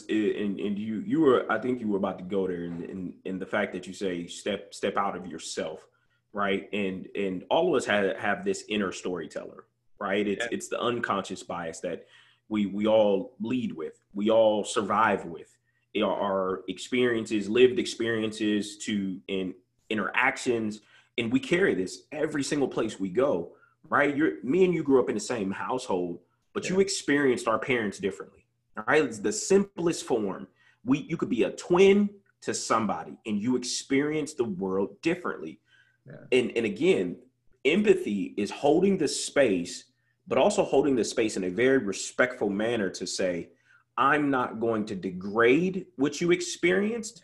and 0.44 0.60
and 0.60 0.80
you 0.80 1.04
you 1.06 1.22
were 1.22 1.46
I 1.52 1.60
think 1.60 1.80
you 1.80 1.88
were 1.90 1.98
about 1.98 2.18
to 2.20 2.24
go 2.26 2.48
there 2.48 2.64
and 2.64 2.84
and, 2.84 3.14
and 3.26 3.40
the 3.40 3.46
fact 3.46 3.72
that 3.74 3.86
you 3.86 3.94
say 3.94 4.26
step 4.28 4.74
step 4.74 4.98
out 4.98 5.16
of 5.16 5.28
yourself, 5.28 5.86
right? 6.34 6.68
And 6.74 7.08
and 7.16 7.44
all 7.52 7.70
of 7.70 7.76
us 7.80 7.86
have 7.86 8.18
have 8.18 8.44
this 8.44 8.64
inner 8.68 8.92
storyteller, 8.92 9.66
right? 10.00 10.28
It's 10.28 10.44
Yeah. 10.46 10.50
it's 10.52 10.68
the 10.68 10.80
unconscious 10.80 11.44
bias 11.44 11.80
that 11.82 12.08
we 12.50 12.66
we 12.66 12.88
all 12.88 13.36
lead 13.40 13.74
with, 13.74 14.00
we 14.14 14.30
all 14.30 14.64
survive 14.64 15.26
with. 15.26 15.54
Our 16.00 16.64
experiences, 16.68 17.50
lived 17.50 17.80
experiences, 17.80 18.78
to 18.86 19.20
in 19.28 19.56
interactions, 19.90 20.82
and 21.18 21.32
we 21.32 21.40
carry 21.40 21.74
this 21.74 22.04
every 22.12 22.44
single 22.44 22.68
place 22.68 23.00
we 23.00 23.10
go, 23.10 23.56
right? 23.90 24.16
You're 24.16 24.44
me 24.44 24.64
and 24.66 24.74
you 24.74 24.84
grew 24.84 25.00
up 25.00 25.10
in 25.10 25.16
the 25.16 25.22
same 25.22 25.50
household, 25.50 26.20
but 26.54 26.70
you 26.70 26.80
experienced 26.82 27.48
our 27.48 27.58
parents 27.58 27.98
differently. 27.98 28.46
All 28.78 28.84
right, 28.88 29.04
it's 29.04 29.18
the 29.18 29.32
simplest 29.32 30.04
form. 30.04 30.48
We 30.86 31.00
you 31.00 31.18
could 31.18 31.30
be 31.30 31.44
a 31.44 31.52
twin 31.52 32.10
to 32.42 32.54
somebody, 32.54 33.18
and 33.26 33.42
you 33.42 33.56
experience 33.56 34.34
the 34.34 34.44
world 34.44 35.02
differently. 35.02 35.60
Yeah. 36.06 36.14
And 36.32 36.52
and 36.56 36.66
again, 36.68 37.18
empathy 37.66 38.36
is 38.38 38.52
holding 38.52 39.00
the 39.00 39.08
space, 39.08 39.86
but 40.28 40.38
also 40.38 40.64
holding 40.64 40.96
the 40.96 41.04
space 41.04 41.38
in 41.38 41.46
a 41.46 41.50
very 41.50 41.78
respectful 41.78 42.50
manner 42.50 42.90
to 42.90 43.08
say, 43.08 43.50
I'm 43.98 44.30
not 44.30 44.60
going 44.60 44.86
to 44.88 44.96
degrade 44.96 45.88
what 45.96 46.22
you 46.22 46.32
experienced, 46.32 47.24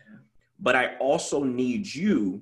but 0.60 0.76
I 0.76 0.96
also 0.98 1.44
need 1.44 1.94
you 1.94 2.42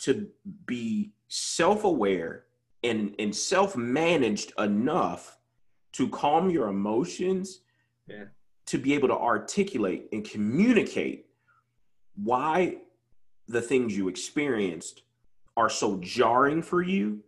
to 0.00 0.28
be 0.66 1.12
self-aware 1.28 2.44
and, 2.84 3.14
and 3.18 3.34
self-managed 3.34 4.52
enough 4.58 5.38
to 5.92 6.08
calm 6.08 6.50
your 6.50 6.68
emotions 6.68 7.60
Yeah. 8.06 8.26
to 8.66 8.78
be 8.78 8.94
able 8.94 9.08
to 9.08 9.16
articulate 9.16 10.08
and 10.12 10.28
communicate 10.28 11.26
why 12.14 12.78
the 13.48 13.62
things 13.62 13.96
you 13.96 14.08
experienced 14.08 15.02
are 15.56 15.70
so 15.70 15.96
jarring 15.98 16.62
for 16.62 16.82
you 16.82 17.22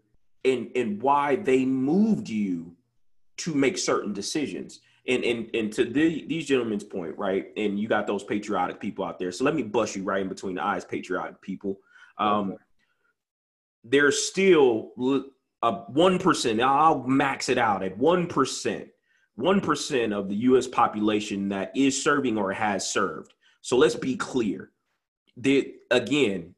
and 0.44 0.70
and 0.76 1.00
why 1.02 1.36
they 1.36 1.64
moved 1.64 2.28
you 2.28 2.74
to 3.38 3.54
make 3.54 3.78
certain 3.78 4.12
decisions 4.12 4.80
and 5.06 5.24
and 5.24 5.50
and 5.54 5.72
to 5.72 5.84
the, 5.84 6.24
these 6.26 6.46
gentlemen's 6.46 6.84
point 6.84 7.16
right 7.18 7.48
and 7.56 7.78
you 7.78 7.88
got 7.88 8.06
those 8.06 8.22
patriotic 8.24 8.80
people 8.80 9.04
out 9.04 9.18
there 9.18 9.32
so 9.32 9.44
let 9.44 9.54
me 9.54 9.62
bust 9.62 9.96
you 9.96 10.02
right 10.02 10.22
in 10.22 10.28
between 10.28 10.54
the 10.54 10.64
eyes 10.64 10.84
patriotic 10.84 11.40
people 11.40 11.80
um 12.18 12.52
Okay. 12.52 12.62
there's 13.84 14.22
still 14.22 14.92
a 15.62 15.72
1% 15.72 16.62
i'll 16.62 17.02
max 17.04 17.48
it 17.48 17.58
out 17.58 17.82
at 17.82 17.98
1% 17.98 18.88
1% 19.38 20.12
of 20.12 20.28
the 20.28 20.34
US 20.34 20.66
population 20.66 21.48
that 21.50 21.70
is 21.76 22.02
serving 22.02 22.36
or 22.36 22.52
has 22.52 22.90
served. 22.90 23.34
So 23.60 23.76
let's 23.76 23.94
be 23.94 24.16
clear. 24.16 24.72
The, 25.36 25.74
again, 25.90 26.54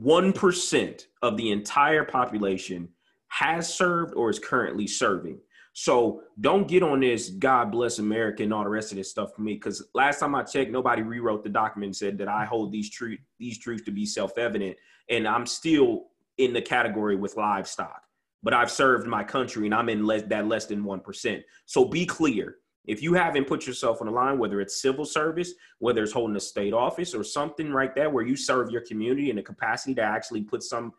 1% 0.00 1.06
of 1.22 1.36
the 1.36 1.50
entire 1.50 2.04
population 2.04 2.88
has 3.28 3.72
served 3.72 4.14
or 4.14 4.30
is 4.30 4.38
currently 4.38 4.86
serving. 4.86 5.38
So 5.72 6.22
don't 6.40 6.66
get 6.66 6.82
on 6.82 7.00
this 7.00 7.28
God 7.28 7.70
bless 7.70 7.98
America 7.98 8.42
and 8.42 8.52
all 8.52 8.64
the 8.64 8.70
rest 8.70 8.92
of 8.92 8.96
this 8.96 9.10
stuff 9.10 9.34
for 9.34 9.42
me. 9.42 9.54
Because 9.54 9.86
last 9.94 10.20
time 10.20 10.34
I 10.34 10.42
checked, 10.42 10.70
nobody 10.70 11.02
rewrote 11.02 11.42
the 11.42 11.50
document 11.50 11.88
and 11.88 11.96
said 11.96 12.16
that 12.18 12.28
I 12.28 12.46
hold 12.46 12.72
these 12.72 12.88
truth 12.88 13.18
these 13.38 13.58
truths 13.58 13.84
to 13.84 13.90
be 13.90 14.06
self-evident. 14.06 14.74
And 15.10 15.28
I'm 15.28 15.44
still 15.44 16.06
in 16.38 16.54
the 16.54 16.62
category 16.62 17.14
with 17.14 17.36
livestock. 17.36 18.02
But 18.42 18.54
I've 18.54 18.70
served 18.70 19.06
my 19.06 19.22
country 19.22 19.66
and 19.66 19.74
I'm 19.74 19.88
in 19.90 20.06
less, 20.06 20.22
that 20.28 20.46
less 20.46 20.66
than 20.66 20.82
1%. 20.82 21.42
So 21.66 21.84
be 21.84 22.06
clear. 22.06 22.56
If 22.86 23.02
you 23.02 23.14
haven't 23.14 23.48
put 23.48 23.66
yourself 23.66 24.00
on 24.00 24.06
the 24.06 24.12
line, 24.12 24.38
whether 24.38 24.60
it's 24.60 24.80
civil 24.80 25.04
service, 25.04 25.52
whether 25.80 26.02
it's 26.02 26.12
holding 26.12 26.36
a 26.36 26.40
state 26.40 26.72
office 26.72 27.14
or 27.14 27.24
something 27.24 27.72
right 27.72 27.94
there 27.94 28.08
where 28.08 28.24
you 28.24 28.36
serve 28.36 28.70
your 28.70 28.82
community 28.82 29.30
in 29.30 29.38
a 29.38 29.42
capacity 29.42 29.94
to 29.96 30.02
actually 30.02 30.42
put 30.42 30.62
some 30.62 30.92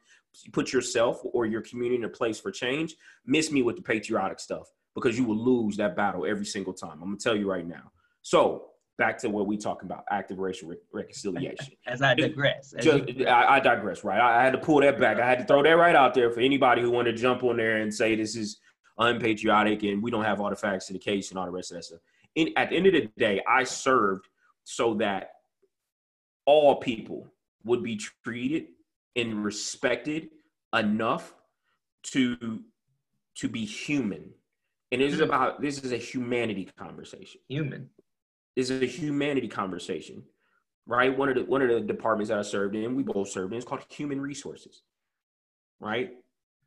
put 0.51 0.71
yourself 0.71 1.21
or 1.23 1.45
your 1.45 1.61
community 1.61 1.95
in 1.95 2.03
a 2.05 2.09
place 2.09 2.39
for 2.39 2.51
change, 2.51 2.95
miss 3.25 3.51
me 3.51 3.61
with 3.61 3.75
the 3.75 3.81
patriotic 3.81 4.39
stuff 4.39 4.67
because 4.95 5.17
you 5.17 5.23
will 5.23 5.37
lose 5.37 5.77
that 5.77 5.95
battle 5.95 6.25
every 6.25 6.45
single 6.45 6.73
time. 6.73 6.93
I'm 6.93 7.09
gonna 7.09 7.17
tell 7.17 7.35
you 7.35 7.49
right 7.49 7.67
now. 7.67 7.91
So 8.21 8.67
back 8.97 9.17
to 9.19 9.29
what 9.29 9.45
we 9.45 9.57
talking 9.57 9.87
about, 9.87 10.03
active 10.09 10.39
racial 10.39 10.69
re- 10.69 10.77
reconciliation. 10.91 11.73
As 11.87 12.01
I 12.01 12.15
digress. 12.15 12.73
as 12.73 12.83
Just, 12.83 13.09
you- 13.09 13.27
I, 13.27 13.55
I 13.55 13.59
digress, 13.59 14.03
right? 14.03 14.19
I, 14.19 14.39
I 14.41 14.43
had 14.43 14.53
to 14.53 14.57
pull 14.57 14.81
that 14.81 14.99
back. 14.99 15.19
I 15.19 15.27
had 15.27 15.39
to 15.39 15.45
throw 15.45 15.61
that 15.63 15.69
right 15.77 15.95
out 15.95 16.13
there 16.13 16.31
for 16.31 16.39
anybody 16.39 16.81
who 16.81 16.89
wanted 16.89 17.11
to 17.15 17.17
jump 17.17 17.43
on 17.43 17.57
there 17.57 17.77
and 17.77 17.93
say 17.93 18.15
this 18.15 18.35
is 18.35 18.59
unpatriotic 18.97 19.83
and 19.83 20.01
we 20.01 20.09
don't 20.09 20.23
have 20.23 20.41
all 20.41 20.49
the 20.49 20.55
facts 20.55 20.89
in 20.89 20.93
the 20.93 20.99
case 20.99 21.29
and 21.29 21.37
all 21.37 21.45
the 21.45 21.51
rest 21.51 21.71
of 21.71 21.77
that 21.77 21.83
stuff. 21.83 21.99
In, 22.35 22.49
at 22.57 22.69
the 22.71 22.77
end 22.77 22.87
of 22.87 22.93
the 22.93 23.09
day, 23.17 23.41
I 23.47 23.63
served 23.63 24.27
so 24.63 24.95
that 24.95 25.29
all 26.45 26.77
people 26.77 27.27
would 27.63 27.83
be 27.83 27.97
treated 28.23 28.67
and 29.17 29.43
respected 29.43 30.29
enough 30.73 31.33
to 32.03 32.61
to 33.35 33.49
be 33.49 33.65
human. 33.65 34.29
And 34.91 35.01
this 35.01 35.13
is 35.13 35.19
about 35.19 35.61
this 35.61 35.83
is 35.83 35.91
a 35.91 35.97
humanity 35.97 36.69
conversation 36.77 37.41
human. 37.49 37.89
This 38.55 38.69
is 38.69 38.81
a 38.81 38.85
humanity 38.85 39.47
conversation, 39.47 40.23
right? 40.85 41.15
One 41.15 41.29
of 41.29 41.35
the 41.35 41.43
one 41.43 41.61
of 41.61 41.69
the 41.69 41.81
departments 41.81 42.29
that 42.29 42.39
I 42.39 42.43
served 42.43 42.75
in, 42.75 42.95
we 42.95 43.03
both 43.03 43.29
served 43.29 43.51
in, 43.51 43.59
is 43.59 43.65
called 43.65 43.83
human 43.89 44.21
resources, 44.21 44.83
right? 45.79 46.11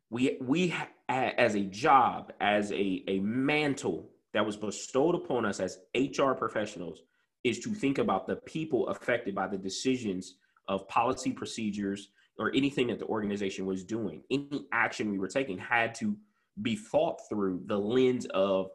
We 0.09 0.37
we 0.41 0.69
ha- 0.69 0.89
as 1.09 1.55
a 1.55 1.61
job, 1.61 2.31
as 2.39 2.71
a 2.71 3.03
a 3.07 3.19
mantle 3.19 4.09
that 4.33 4.45
was 4.45 4.55
bestowed 4.55 5.15
upon 5.15 5.45
us 5.45 5.59
as 5.59 5.79
HR 5.95 6.31
professionals, 6.33 7.01
is 7.43 7.59
to 7.59 7.73
think 7.73 7.97
about 7.97 8.27
the 8.27 8.35
people 8.37 8.87
affected 8.89 9.33
by 9.33 9.47
the 9.47 9.57
decisions 9.57 10.35
of 10.67 10.87
policy 10.87 11.31
procedures 11.31 12.09
or 12.37 12.51
anything 12.55 12.87
that 12.87 12.99
the 12.99 13.05
organization 13.05 13.65
was 13.65 13.83
doing. 13.83 14.23
Any 14.31 14.65
action 14.71 15.11
we 15.11 15.19
were 15.19 15.27
taking 15.27 15.57
had 15.57 15.95
to 15.95 16.15
be 16.61 16.75
thought 16.75 17.19
through 17.29 17.61
the 17.65 17.77
lens 17.77 18.25
of 18.27 18.69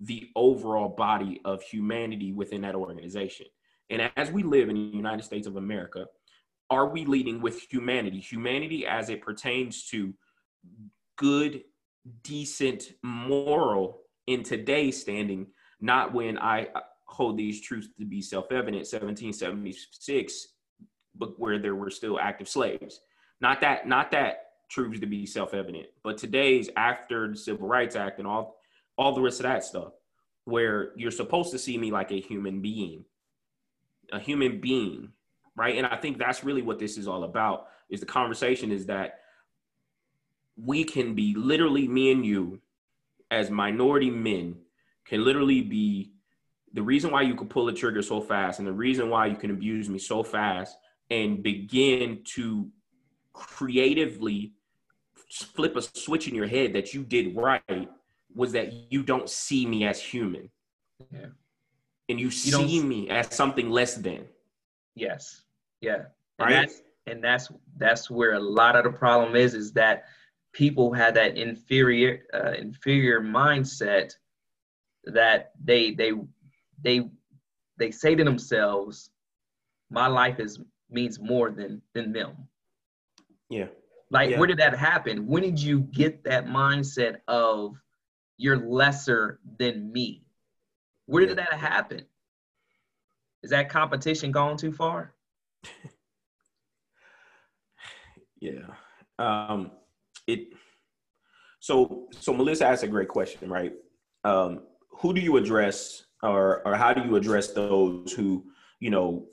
the 0.00 0.28
overall 0.36 0.88
body 0.88 1.40
of 1.44 1.62
humanity 1.62 2.32
within 2.32 2.60
that 2.62 2.74
organization. 2.74 3.46
And 3.88 4.10
as 4.16 4.30
we 4.30 4.42
live 4.42 4.68
in 4.68 4.74
the 4.74 4.96
United 4.96 5.22
States 5.22 5.46
of 5.46 5.56
America, 5.56 6.06
are 6.68 6.88
we 6.88 7.04
leading 7.04 7.40
with 7.40 7.60
humanity? 7.70 8.18
Humanity 8.18 8.86
as 8.86 9.08
it 9.08 9.22
pertains 9.22 9.84
to 9.86 10.12
good, 11.16 11.62
decent, 12.22 12.92
moral 13.02 14.00
in 14.26 14.42
today's 14.42 15.00
standing, 15.00 15.46
not 15.80 16.12
when 16.12 16.38
I 16.38 16.68
hold 17.06 17.38
these 17.38 17.60
truths 17.60 17.88
to 17.98 18.04
be 18.04 18.20
self 18.20 18.46
evident, 18.50 18.86
1776, 18.86 20.48
but 21.18 21.38
where 21.38 21.58
there 21.58 21.74
were 21.74 21.90
still 21.90 22.18
active 22.18 22.48
slaves. 22.48 23.00
Not 23.40 23.60
that, 23.60 23.86
not 23.86 24.10
that 24.12 24.46
truths 24.68 25.00
to 25.00 25.06
be 25.06 25.26
self 25.26 25.54
evident, 25.54 25.86
but 26.02 26.18
today's 26.18 26.70
after 26.76 27.28
the 27.28 27.36
Civil 27.36 27.68
Rights 27.68 27.96
Act 27.96 28.18
and 28.18 28.26
all 28.26 28.56
all 28.98 29.14
the 29.14 29.20
rest 29.20 29.40
of 29.40 29.44
that 29.44 29.62
stuff, 29.62 29.92
where 30.44 30.92
you're 30.96 31.10
supposed 31.10 31.50
to 31.52 31.58
see 31.58 31.76
me 31.76 31.90
like 31.90 32.10
a 32.12 32.20
human 32.20 32.62
being, 32.62 33.04
a 34.10 34.18
human 34.18 34.60
being, 34.60 35.12
right? 35.54 35.76
And 35.76 35.86
I 35.86 35.96
think 35.96 36.18
that's 36.18 36.44
really 36.44 36.62
what 36.62 36.78
this 36.78 36.96
is 36.96 37.06
all 37.06 37.24
about. 37.24 37.66
Is 37.90 38.00
the 38.00 38.06
conversation 38.06 38.72
is 38.72 38.86
that 38.86 39.20
we 40.56 40.84
can 40.84 41.14
be 41.14 41.34
literally 41.34 41.86
me 41.86 42.10
and 42.10 42.24
you, 42.24 42.60
as 43.30 43.50
minority 43.50 44.10
men, 44.10 44.56
can 45.04 45.24
literally 45.24 45.60
be 45.60 46.12
the 46.72 46.82
reason 46.82 47.10
why 47.10 47.22
you 47.22 47.34
can 47.34 47.48
pull 47.48 47.68
a 47.68 47.72
trigger 47.72 48.02
so 48.02 48.20
fast, 48.20 48.58
and 48.58 48.66
the 48.66 48.72
reason 48.72 49.08
why 49.08 49.26
you 49.26 49.36
can 49.36 49.50
abuse 49.50 49.88
me 49.88 49.98
so 49.98 50.22
fast, 50.22 50.76
and 51.10 51.42
begin 51.42 52.22
to 52.24 52.68
creatively 53.32 54.52
flip 55.54 55.76
a 55.76 55.82
switch 55.82 56.28
in 56.28 56.34
your 56.34 56.46
head 56.46 56.72
that 56.72 56.94
you 56.94 57.02
did 57.02 57.36
right 57.36 57.88
was 58.34 58.52
that 58.52 58.72
you 58.90 59.02
don't 59.02 59.28
see 59.28 59.66
me 59.66 59.86
as 59.86 60.00
human. 60.00 60.50
Yeah. 61.12 61.26
And 62.08 62.20
you, 62.20 62.26
You 62.26 62.30
see 62.30 62.82
me 62.82 63.08
as 63.10 63.34
something 63.34 63.70
less 63.70 63.96
than. 63.96 64.26
Yes. 64.94 65.42
Yeah. 65.80 66.04
And 66.38 66.50
Right. 66.50 66.50
that's 66.52 66.82
and 67.06 67.22
that's 67.22 67.50
that's 67.78 68.10
where 68.10 68.34
a 68.34 68.40
lot 68.40 68.76
of 68.76 68.84
the 68.84 68.90
problem 68.90 69.36
is 69.36 69.54
is 69.54 69.72
that 69.72 70.04
people 70.52 70.92
have 70.92 71.14
that 71.14 71.36
inferior 71.36 72.24
uh, 72.34 72.52
inferior 72.52 73.20
mindset 73.20 74.12
that 75.04 75.52
they 75.62 75.92
they 75.92 76.12
they 76.82 77.08
they 77.78 77.90
say 77.90 78.14
to 78.14 78.24
themselves 78.24 79.10
my 79.90 80.06
life 80.06 80.40
is 80.40 80.60
means 80.90 81.18
more 81.18 81.50
than 81.50 81.82
than 81.94 82.12
them 82.12 82.48
Yeah. 83.50 83.68
Like, 84.10 84.30
Yeah. 84.30 84.38
where 84.38 84.46
did 84.46 84.58
that 84.58 84.76
happen? 84.76 85.26
When 85.26 85.42
did 85.42 85.60
you 85.60 85.80
get 85.80 86.22
that 86.24 86.46
mindset 86.46 87.20
of 87.26 87.76
you're 88.36 88.56
lesser 88.56 89.40
than 89.58 89.92
me? 89.92 90.24
Where 91.06 91.26
did 91.26 91.38
that 91.38 91.52
happen? 91.54 92.06
Is 93.42 93.50
that 93.50 93.68
competition 93.68 94.30
gone 94.32 94.56
too 94.56 94.72
far? 94.72 95.14
Yeah. 98.40 98.66
Um, 99.18 99.72
it. 100.26 100.48
So 101.60 102.08
so 102.12 102.34
Melissa 102.34 102.66
asked 102.66 102.82
a 102.82 102.86
great 102.88 103.08
question, 103.08 103.48
right? 103.48 103.72
Um, 104.24 104.66
who 104.90 105.14
do 105.14 105.20
you 105.22 105.36
address, 105.38 106.04
or 106.22 106.66
or 106.66 106.74
how 106.76 106.92
do 106.92 107.02
you 107.08 107.16
address 107.16 107.52
those 107.52 108.12
who 108.12 108.44
you 108.78 108.90
know 108.90 109.26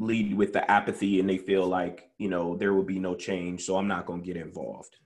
lead 0.00 0.34
with 0.34 0.52
the 0.52 0.68
apathy 0.68 1.20
and 1.20 1.28
they 1.28 1.38
feel 1.38 1.66
like 1.66 2.10
you 2.18 2.28
know 2.28 2.56
there 2.56 2.74
will 2.74 2.82
be 2.82 2.98
no 2.98 3.14
change, 3.14 3.64
so 3.64 3.76
I'm 3.76 3.86
not 3.86 4.06
going 4.06 4.20
to 4.22 4.26
get 4.26 4.36
involved. 4.36 4.96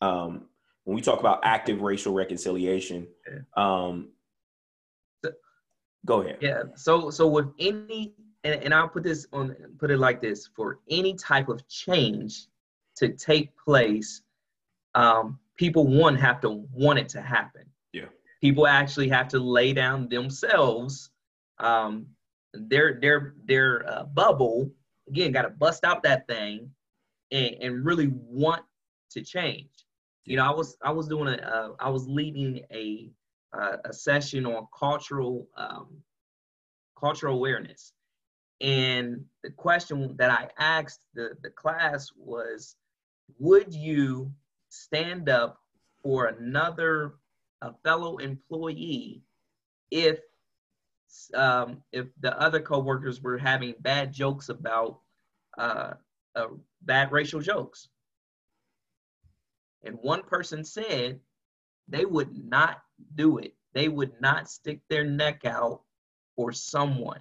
Um, 0.00 0.46
when 0.84 0.96
we 0.96 1.02
talk 1.02 1.20
about 1.20 1.40
active 1.44 1.82
racial 1.82 2.14
reconciliation, 2.14 3.06
um, 3.56 4.08
go 6.06 6.22
ahead. 6.22 6.38
Yeah. 6.40 6.62
So 6.76 7.10
so 7.10 7.28
with 7.28 7.48
any 7.58 8.14
and, 8.42 8.62
and 8.62 8.74
I'll 8.74 8.88
put 8.88 9.02
this 9.02 9.26
on 9.32 9.54
put 9.78 9.90
it 9.90 9.98
like 9.98 10.20
this 10.20 10.48
for 10.56 10.80
any 10.90 11.14
type 11.14 11.48
of 11.48 11.66
change 11.68 12.46
to 12.96 13.10
take 13.10 13.56
place, 13.56 14.22
um, 14.94 15.38
people 15.56 15.86
one 15.86 16.16
have 16.16 16.40
to 16.40 16.64
want 16.72 16.98
it 16.98 17.08
to 17.10 17.20
happen. 17.20 17.64
Yeah. 17.92 18.06
People 18.40 18.66
actually 18.66 19.08
have 19.08 19.28
to 19.28 19.38
lay 19.38 19.72
down 19.72 20.08
themselves, 20.08 21.10
um, 21.58 22.06
their 22.54 22.98
their 23.00 23.34
their 23.44 23.88
uh, 23.88 24.04
bubble 24.04 24.70
again. 25.08 25.32
Got 25.32 25.42
to 25.42 25.50
bust 25.50 25.84
out 25.84 26.02
that 26.02 26.26
thing, 26.26 26.70
and, 27.30 27.54
and 27.60 27.84
really 27.84 28.08
want 28.12 28.62
to 29.10 29.22
change. 29.22 29.68
You 30.24 30.36
know, 30.36 30.44
I 30.44 30.54
was 30.54 30.76
I 30.82 30.90
was 30.90 31.08
doing 31.08 31.28
a 31.28 31.36
uh, 31.42 31.68
I 31.80 31.90
was 31.90 32.06
leading 32.06 32.62
a 32.72 33.10
uh, 33.52 33.76
a 33.84 33.92
session 33.92 34.46
on 34.46 34.66
cultural 34.78 35.48
um, 35.56 35.88
cultural 36.98 37.36
awareness. 37.36 37.92
And 38.60 39.24
the 39.44 39.50
question 39.50 40.16
that 40.16 40.30
I 40.30 40.48
asked 40.58 41.00
the, 41.14 41.30
the 41.42 41.50
class 41.50 42.10
was, 42.16 42.74
would 43.38 43.72
you 43.72 44.32
stand 44.68 45.28
up 45.28 45.60
for 46.02 46.26
another 46.26 47.14
a 47.62 47.72
fellow 47.84 48.18
employee 48.18 49.22
if 49.90 50.20
um, 51.34 51.82
if 51.92 52.06
the 52.20 52.38
other 52.40 52.60
coworkers 52.60 53.20
were 53.20 53.38
having 53.38 53.74
bad 53.80 54.12
jokes 54.12 54.48
about 54.48 55.00
uh, 55.56 55.94
uh, 56.34 56.46
bad 56.82 57.12
racial 57.12 57.40
jokes? 57.40 57.88
And 59.84 59.96
one 60.02 60.22
person 60.22 60.64
said 60.64 61.20
they 61.88 62.04
would 62.04 62.36
not 62.36 62.82
do 63.14 63.38
it. 63.38 63.54
They 63.74 63.88
would 63.88 64.20
not 64.20 64.50
stick 64.50 64.80
their 64.88 65.04
neck 65.04 65.44
out 65.44 65.82
for 66.36 66.52
someone. 66.52 67.20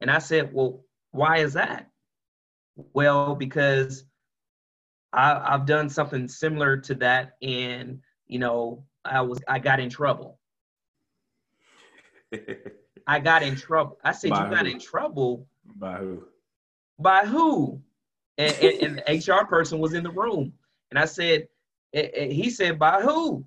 And 0.00 0.10
I 0.10 0.18
said, 0.18 0.52
Well, 0.52 0.84
why 1.10 1.38
is 1.38 1.54
that? 1.54 1.90
Well, 2.76 3.34
because 3.34 4.04
I, 5.12 5.54
I've 5.54 5.66
done 5.66 5.88
something 5.88 6.28
similar 6.28 6.76
to 6.78 6.94
that, 6.96 7.32
and 7.42 8.00
you 8.26 8.38
know, 8.38 8.84
I 9.04 9.22
was 9.22 9.40
I 9.48 9.58
got 9.58 9.80
in 9.80 9.90
trouble. 9.90 10.38
I 13.06 13.20
got 13.20 13.42
in 13.42 13.56
trouble. 13.56 13.98
I 14.04 14.12
said, 14.12 14.30
By 14.30 14.44
You 14.44 14.54
got 14.54 14.66
in 14.66 14.78
trouble 14.78 15.46
By 15.76 15.98
who? 15.98 16.24
by 16.98 17.24
who? 17.24 17.80
And, 18.38 18.54
and, 18.62 18.98
and 19.08 19.22
the 19.24 19.32
HR 19.32 19.46
person 19.46 19.78
was 19.78 19.94
in 19.94 20.02
the 20.02 20.10
room. 20.10 20.52
And 20.90 20.98
I 20.98 21.04
said, 21.04 21.48
and 21.92 22.32
he 22.32 22.50
said, 22.50 22.78
by 22.78 23.00
who? 23.00 23.44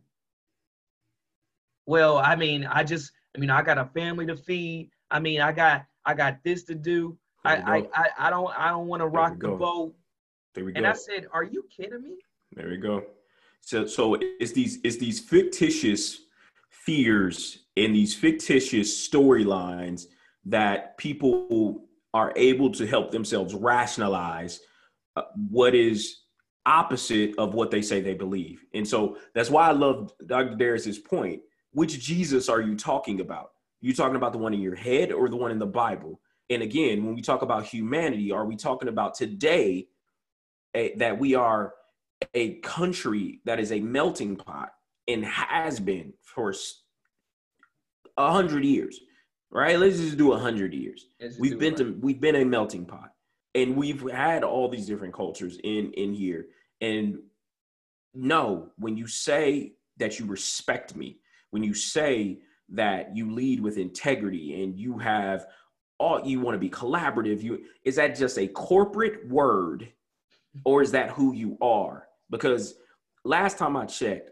Well, 1.86 2.18
I 2.18 2.36
mean, 2.36 2.66
I 2.66 2.84
just, 2.84 3.12
I 3.36 3.40
mean, 3.40 3.50
I 3.50 3.62
got 3.62 3.78
a 3.78 3.86
family 3.86 4.26
to 4.28 4.36
feed. 4.36 4.90
I 5.12 5.20
mean, 5.20 5.42
I 5.42 5.52
got, 5.52 5.86
I 6.06 6.14
got 6.14 6.44
this 6.44 6.64
to 6.66 6.76
do. 6.76 7.18
I, 7.46 7.56
I. 7.56 7.78
I, 7.94 8.10
I 8.20 8.30
don't, 8.30 8.58
I 8.58 8.70
don't 8.70 8.88
want 8.88 9.02
to 9.02 9.08
rock 9.08 9.40
the 9.40 9.50
boat. 9.50 9.94
There 10.54 10.64
we 10.64 10.72
go. 10.72 10.78
And. 10.78 10.88
I 10.88 10.94
said, 10.94 11.28
are 11.34 11.44
you 11.44 11.66
kidding 11.76 12.02
me? 12.02 12.16
There 12.56 12.70
we 12.70 12.78
go. 12.78 13.04
So 13.62 13.86
so 13.86 14.18
it's 14.20 14.52
these 14.52 14.80
it's 14.84 14.98
these 14.98 15.20
fictitious 15.20 16.24
fears 16.86 17.66
and 17.78 17.96
these 17.96 18.16
fictitious 18.16 19.08
storylines 19.08 20.06
that 20.46 20.98
people 20.98 21.86
are 22.14 22.34
able 22.36 22.72
to 22.72 22.86
help 22.86 23.12
themselves 23.12 23.54
rationalize 23.54 24.60
uh, 25.16 25.24
what 25.50 25.74
is 25.74 26.20
opposite 26.66 27.38
of 27.38 27.54
what 27.54 27.72
they 27.72 27.82
say 27.82 28.02
they 28.02 28.14
believe. 28.14 28.66
And 28.74 28.88
so 28.88 29.18
that's 29.34 29.50
why 29.50 29.68
I 29.68 29.72
love 29.72 30.14
Dr. 30.26 30.56
Dharius's 30.56 31.00
point. 31.00 31.42
Which 31.72 32.00
Jesus 32.00 32.50
are 32.50 32.62
you 32.62 32.76
talking 32.76 33.20
about? 33.20 33.52
You 33.82 33.94
talking 33.94 34.16
about 34.16 34.32
the 34.32 34.38
one 34.38 34.54
in 34.54 34.62
your 34.62 34.76
head 34.76 35.12
or 35.12 35.28
the 35.28 35.36
one 35.36 35.52
in 35.52 35.60
the 35.60 35.66
Bible? 35.66 36.22
And 36.50 36.62
again, 36.62 37.04
when 37.04 37.16
we 37.16 37.22
talk 37.22 37.42
about 37.42 37.66
humanity, 37.66 38.32
are 38.32 38.46
we 38.46 38.56
talking 38.56 38.90
about 38.90 39.16
today 39.16 39.88
a, 40.76 40.94
that 40.98 41.18
we 41.18 41.36
are 41.36 41.74
a 42.34 42.56
country 42.60 43.42
that 43.46 43.60
is 43.60 43.72
a 43.72 43.80
melting 43.80 44.36
pot 44.36 44.74
and 45.08 45.26
has 45.26 45.80
been 45.80 46.14
for 46.22 46.54
a 48.18 48.32
hundred 48.32 48.64
years, 48.66 49.00
right? 49.52 49.78
Let's 49.78 49.98
just 49.98 50.18
do 50.18 50.34
a 50.34 50.40
hundred 50.40 50.74
years. 50.74 51.08
We've 51.40 51.60
been 51.60 51.76
to 51.76 51.98
we've 52.02 52.22
been 52.22 52.36
a 52.36 52.46
melting 52.46 52.86
pot, 52.86 53.12
and 53.56 53.76
we've 53.76 54.10
had 54.10 54.44
all 54.44 54.70
these 54.70 54.86
different 54.86 55.14
cultures 55.14 55.58
in 55.64 55.92
in 55.94 56.14
here. 56.14 56.48
And 56.82 57.20
no, 58.14 58.72
when 58.78 58.98
you 58.98 59.08
say 59.08 59.74
that 59.98 60.20
you 60.20 60.26
respect 60.26 60.96
me, 60.96 61.20
when 61.52 61.64
you 61.64 61.74
say 61.74 62.40
that 62.70 63.16
you 63.16 63.32
lead 63.32 63.60
with 63.60 63.78
integrity 63.78 64.64
and 64.64 64.78
you 64.78 64.98
have 64.98 65.46
all 66.00 66.26
you 66.26 66.40
want 66.40 66.56
to 66.56 66.60
be 66.60 66.70
collaborative, 66.70 67.42
you 67.42 67.64
is 67.84 67.96
that 67.96 68.16
just 68.16 68.38
a 68.38 68.48
corporate 68.48 69.28
word 69.28 69.90
or 70.66 70.82
is 70.82 70.92
that 70.92 71.10
who 71.12 71.34
you 71.34 71.58
are? 71.62 72.08
Because 72.30 72.76
last 73.24 73.58
time 73.58 73.76
I 73.76 73.86
checked, 73.86 74.32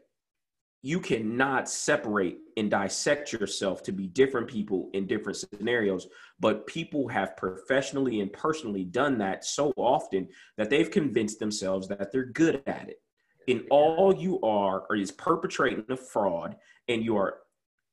you 0.84 1.00
cannot 1.00 1.70
separate 1.70 2.40
and 2.58 2.72
dissect 2.72 3.32
yourself 3.32 3.84
to 3.84 3.92
be 3.92 4.08
different 4.08 4.48
people 4.48 4.90
in 4.94 5.06
different 5.06 5.38
scenarios. 5.38 6.08
But 6.40 6.66
people 6.66 7.08
have 7.08 7.38
professionally 7.38 8.22
and 8.22 8.34
personally 8.34 8.84
done 8.84 9.20
that 9.20 9.46
so 9.46 9.74
often 9.78 10.28
that 10.58 10.70
they've 10.70 10.90
convinced 10.90 11.40
themselves 11.40 11.88
that 11.90 12.12
they're 12.12 12.26
good 12.26 12.64
at 12.66 12.90
it. 12.90 13.02
And 13.48 13.64
all 13.70 14.16
you 14.16 14.42
are 14.42 14.86
is 14.96 15.12
perpetrating 15.12 15.86
a 15.90 15.98
fraud, 15.98 16.56
and 16.88 17.04
you 17.04 17.18
are 17.18 17.38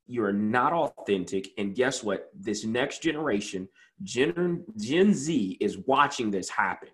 you 0.07 0.25
are 0.25 0.33
not 0.33 0.73
authentic. 0.73 1.49
And 1.59 1.75
guess 1.75 2.03
what? 2.03 2.31
This 2.35 2.65
next 2.65 3.03
generation, 3.03 3.69
Gen, 4.03 4.65
Gen 4.79 5.13
Z, 5.13 5.59
is 5.61 5.79
watching 5.87 6.31
this 6.31 6.49
happen. 6.49 6.89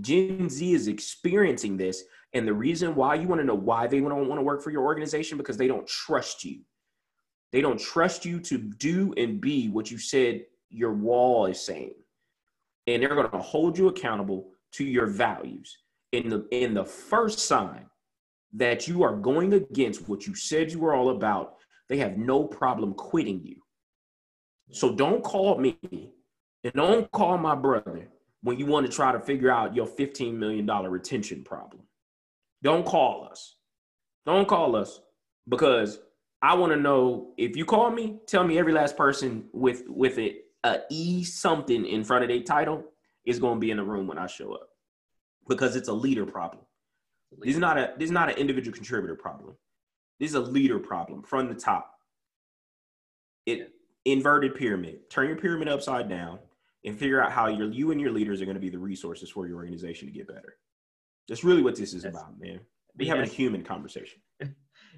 Gen 0.00 0.48
Z 0.48 0.74
is 0.74 0.88
experiencing 0.88 1.76
this. 1.76 2.04
And 2.32 2.46
the 2.46 2.52
reason 2.52 2.94
why 2.94 3.14
you 3.14 3.28
want 3.28 3.40
to 3.40 3.46
know 3.46 3.54
why 3.54 3.86
they 3.86 4.00
don't 4.00 4.28
want 4.28 4.38
to 4.38 4.44
work 4.44 4.62
for 4.62 4.70
your 4.70 4.84
organization 4.84 5.38
because 5.38 5.56
they 5.56 5.68
don't 5.68 5.86
trust 5.86 6.44
you. 6.44 6.60
They 7.52 7.60
don't 7.60 7.80
trust 7.80 8.24
you 8.24 8.40
to 8.40 8.58
do 8.58 9.14
and 9.16 9.40
be 9.40 9.68
what 9.68 9.90
you 9.90 9.98
said 9.98 10.44
your 10.68 10.92
wall 10.92 11.46
is 11.46 11.60
saying. 11.60 11.94
And 12.86 13.02
they're 13.02 13.14
going 13.14 13.30
to 13.30 13.38
hold 13.38 13.78
you 13.78 13.88
accountable 13.88 14.48
to 14.72 14.84
your 14.84 15.06
values. 15.06 15.78
In 16.12 16.28
the 16.28 16.46
in 16.50 16.72
the 16.72 16.84
first 16.84 17.40
sign 17.40 17.86
that 18.52 18.86
you 18.86 19.02
are 19.02 19.14
going 19.16 19.52
against 19.54 20.08
what 20.08 20.26
you 20.26 20.34
said 20.34 20.70
you 20.70 20.78
were 20.78 20.94
all 20.94 21.10
about, 21.10 21.56
they 21.88 21.98
have 21.98 22.16
no 22.16 22.44
problem 22.44 22.94
quitting 22.94 23.42
you. 23.44 23.56
So 24.70 24.94
don't 24.94 25.22
call 25.22 25.58
me 25.58 25.76
and 26.64 26.72
don't 26.74 27.10
call 27.12 27.38
my 27.38 27.54
brother 27.54 28.08
when 28.42 28.58
you 28.58 28.66
want 28.66 28.86
to 28.86 28.92
try 28.92 29.12
to 29.12 29.20
figure 29.20 29.50
out 29.50 29.74
your 29.74 29.86
$15 29.86 30.34
million 30.34 30.66
retention 30.66 31.42
problem. 31.44 31.82
Don't 32.62 32.84
call 32.84 33.28
us. 33.30 33.56
Don't 34.24 34.48
call 34.48 34.76
us 34.76 35.00
because 35.48 35.98
I 36.42 36.54
want 36.54 36.72
to 36.72 36.78
know 36.78 37.32
if 37.36 37.56
you 37.56 37.64
call 37.64 37.90
me, 37.90 38.18
tell 38.26 38.44
me 38.44 38.58
every 38.58 38.72
last 38.72 38.96
person 38.96 39.48
with 39.52 39.84
with 39.88 40.18
it 40.18 40.46
a 40.64 40.80
E 40.90 41.22
something 41.24 41.86
in 41.86 42.04
front 42.04 42.24
of 42.24 42.28
their 42.28 42.42
title 42.42 42.84
is 43.24 43.38
going 43.38 43.54
to 43.54 43.60
be 43.60 43.70
in 43.70 43.76
the 43.76 43.84
room 43.84 44.06
when 44.06 44.18
I 44.18 44.26
show 44.26 44.54
up 44.54 44.68
because 45.48 45.76
it's 45.76 45.88
a 45.88 45.92
leader 45.92 46.26
problem. 46.26 46.62
This 47.40 47.54
is 47.54 47.60
not 47.60 47.78
a 47.78 47.92
this 47.98 48.06
is 48.06 48.12
not 48.12 48.30
an 48.30 48.36
individual 48.36 48.74
contributor 48.74 49.14
problem. 49.14 49.56
This 50.18 50.30
is 50.30 50.34
a 50.34 50.40
leader 50.40 50.78
problem 50.78 51.22
from 51.22 51.48
the 51.48 51.54
top. 51.54 51.92
It 53.44 53.72
inverted 54.04 54.54
pyramid. 54.54 55.10
Turn 55.10 55.28
your 55.28 55.36
pyramid 55.36 55.68
upside 55.68 56.08
down 56.08 56.38
and 56.84 56.98
figure 56.98 57.22
out 57.22 57.32
how 57.32 57.48
your 57.48 57.70
you 57.70 57.90
and 57.90 58.00
your 58.00 58.12
leaders 58.12 58.40
are 58.40 58.44
going 58.44 58.56
to 58.56 58.60
be 58.60 58.70
the 58.70 58.78
resources 58.78 59.30
for 59.30 59.46
your 59.46 59.56
organization 59.56 60.08
to 60.08 60.14
get 60.14 60.28
better. 60.28 60.56
That's 61.28 61.44
really 61.44 61.62
what 61.62 61.76
this 61.76 61.94
is 61.94 62.02
That's- 62.02 62.20
about, 62.20 62.38
man. 62.38 62.60
We 62.96 63.06
having 63.06 63.24
a 63.24 63.28
human 63.28 63.62
conversation. 63.62 64.20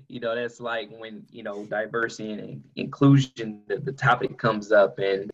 you 0.08 0.20
know 0.20 0.34
that's 0.36 0.60
like 0.60 0.88
when 0.98 1.24
you 1.30 1.42
know 1.42 1.64
diversity 1.66 2.32
and 2.32 2.62
inclusion 2.76 3.62
the, 3.66 3.78
the 3.78 3.90
topic 3.90 4.38
comes 4.38 4.70
up 4.70 5.00
and 5.00 5.28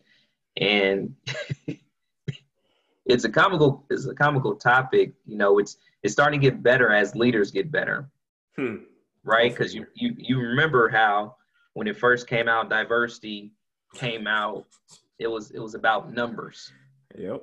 and 0.57 1.13
it's 3.05 3.23
a 3.23 3.29
comical 3.29 3.85
it's 3.91 4.07
a 4.07 4.15
comical 4.15 4.55
topic 4.55 5.13
you 5.27 5.37
know 5.37 5.59
it's 5.59 5.77
it's 6.05 6.13
starting 6.13 6.39
to 6.39 6.45
get 6.51 6.61
better 6.61 6.93
as 6.93 7.15
leaders 7.15 7.49
get 7.49 7.71
better. 7.71 8.07
Hmm. 8.55 8.75
Right? 9.23 9.51
Because 9.51 9.73
you, 9.73 9.87
you 9.95 10.13
you 10.17 10.39
remember 10.39 10.87
how 10.87 11.35
when 11.73 11.87
it 11.87 11.97
first 11.97 12.27
came 12.27 12.47
out, 12.47 12.69
diversity 12.69 13.51
came 13.95 14.27
out, 14.27 14.67
it 15.17 15.25
was 15.25 15.49
it 15.49 15.59
was 15.59 15.73
about 15.73 16.13
numbers. 16.13 16.71
Yep. 17.17 17.41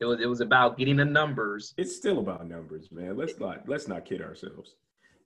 It 0.00 0.04
was 0.04 0.20
it 0.20 0.26
was 0.26 0.40
about 0.40 0.76
getting 0.76 0.96
the 0.96 1.04
numbers. 1.04 1.74
It's 1.78 1.96
still 1.96 2.18
about 2.18 2.46
numbers, 2.46 2.92
man. 2.92 3.16
Let's 3.16 3.38
not 3.38 3.68
let's 3.68 3.88
not 3.88 4.04
kid 4.04 4.20
ourselves. 4.20 4.74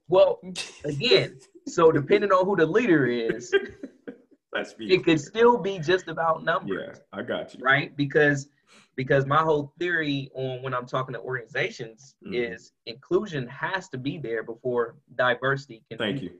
Well, 0.07 0.39
again, 0.85 1.39
so 1.67 1.91
depending 1.91 2.31
on 2.31 2.45
who 2.45 2.55
the 2.55 2.65
leader 2.65 3.05
is, 3.07 3.53
let's 4.53 4.73
be 4.73 4.93
it 4.93 5.03
could 5.03 5.19
still 5.19 5.57
be 5.57 5.79
just 5.79 6.07
about 6.07 6.43
numbers. 6.43 6.97
Yeah, 6.97 7.19
I 7.19 7.23
got 7.23 7.53
you. 7.53 7.59
Right? 7.61 7.95
Because 7.97 8.47
because 8.95 9.25
my 9.25 9.41
whole 9.41 9.73
theory 9.77 10.29
on 10.35 10.61
when 10.61 10.73
I'm 10.73 10.85
talking 10.85 11.13
to 11.13 11.19
organizations 11.19 12.15
mm-hmm. 12.25 12.33
is 12.33 12.71
inclusion 12.85 13.47
has 13.47 13.89
to 13.89 13.97
be 13.97 14.17
there 14.17 14.43
before 14.43 14.95
diversity 15.15 15.83
can. 15.89 15.97
Thank 15.97 16.19
be. 16.21 16.27
you, 16.27 16.31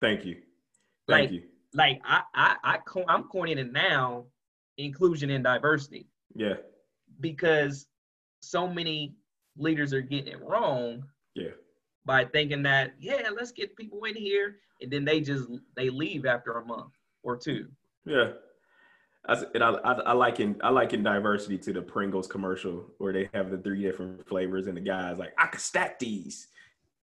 thank 0.00 0.24
you, 0.24 0.36
thank 1.06 1.30
like, 1.30 1.32
you. 1.32 1.42
Like 1.74 2.00
I 2.04 2.22
I, 2.34 2.56
I 2.64 2.78
I'm 3.08 3.24
coining 3.24 3.58
it 3.58 3.72
now, 3.72 4.24
inclusion 4.78 5.28
and 5.28 5.44
diversity. 5.44 6.06
Yeah. 6.34 6.54
Because 7.20 7.86
so 8.40 8.68
many 8.68 9.14
leaders 9.56 9.92
are 9.92 10.00
getting 10.00 10.32
it 10.32 10.42
wrong. 10.42 11.04
Yeah. 11.34 11.50
By 12.06 12.24
thinking 12.26 12.62
that 12.64 12.94
yeah, 12.98 13.30
let's 13.34 13.52
get 13.52 13.76
people 13.76 14.04
in 14.04 14.14
here, 14.14 14.56
and 14.80 14.90
then 14.90 15.04
they 15.04 15.20
just 15.20 15.48
they 15.76 15.90
leave 15.90 16.26
after 16.26 16.52
a 16.52 16.64
month 16.64 16.92
or 17.22 17.36
two. 17.36 17.68
Yeah. 18.04 18.32
I, 19.26 19.42
and 19.54 19.64
I, 19.64 19.70
I, 19.70 19.92
I 19.92 20.12
like 20.12 20.40
in 20.40 20.56
I 20.62 20.68
like 20.68 20.92
in 20.92 21.02
diversity 21.02 21.56
to 21.58 21.72
the 21.72 21.82
Pringles 21.82 22.26
commercial 22.26 22.84
where 22.98 23.12
they 23.12 23.30
have 23.32 23.50
the 23.50 23.58
three 23.58 23.82
different 23.82 24.26
flavors 24.28 24.66
and 24.66 24.76
the 24.76 24.82
guy's 24.82 25.18
like 25.18 25.32
I 25.38 25.46
could 25.46 25.60
stack 25.60 25.98
these. 25.98 26.48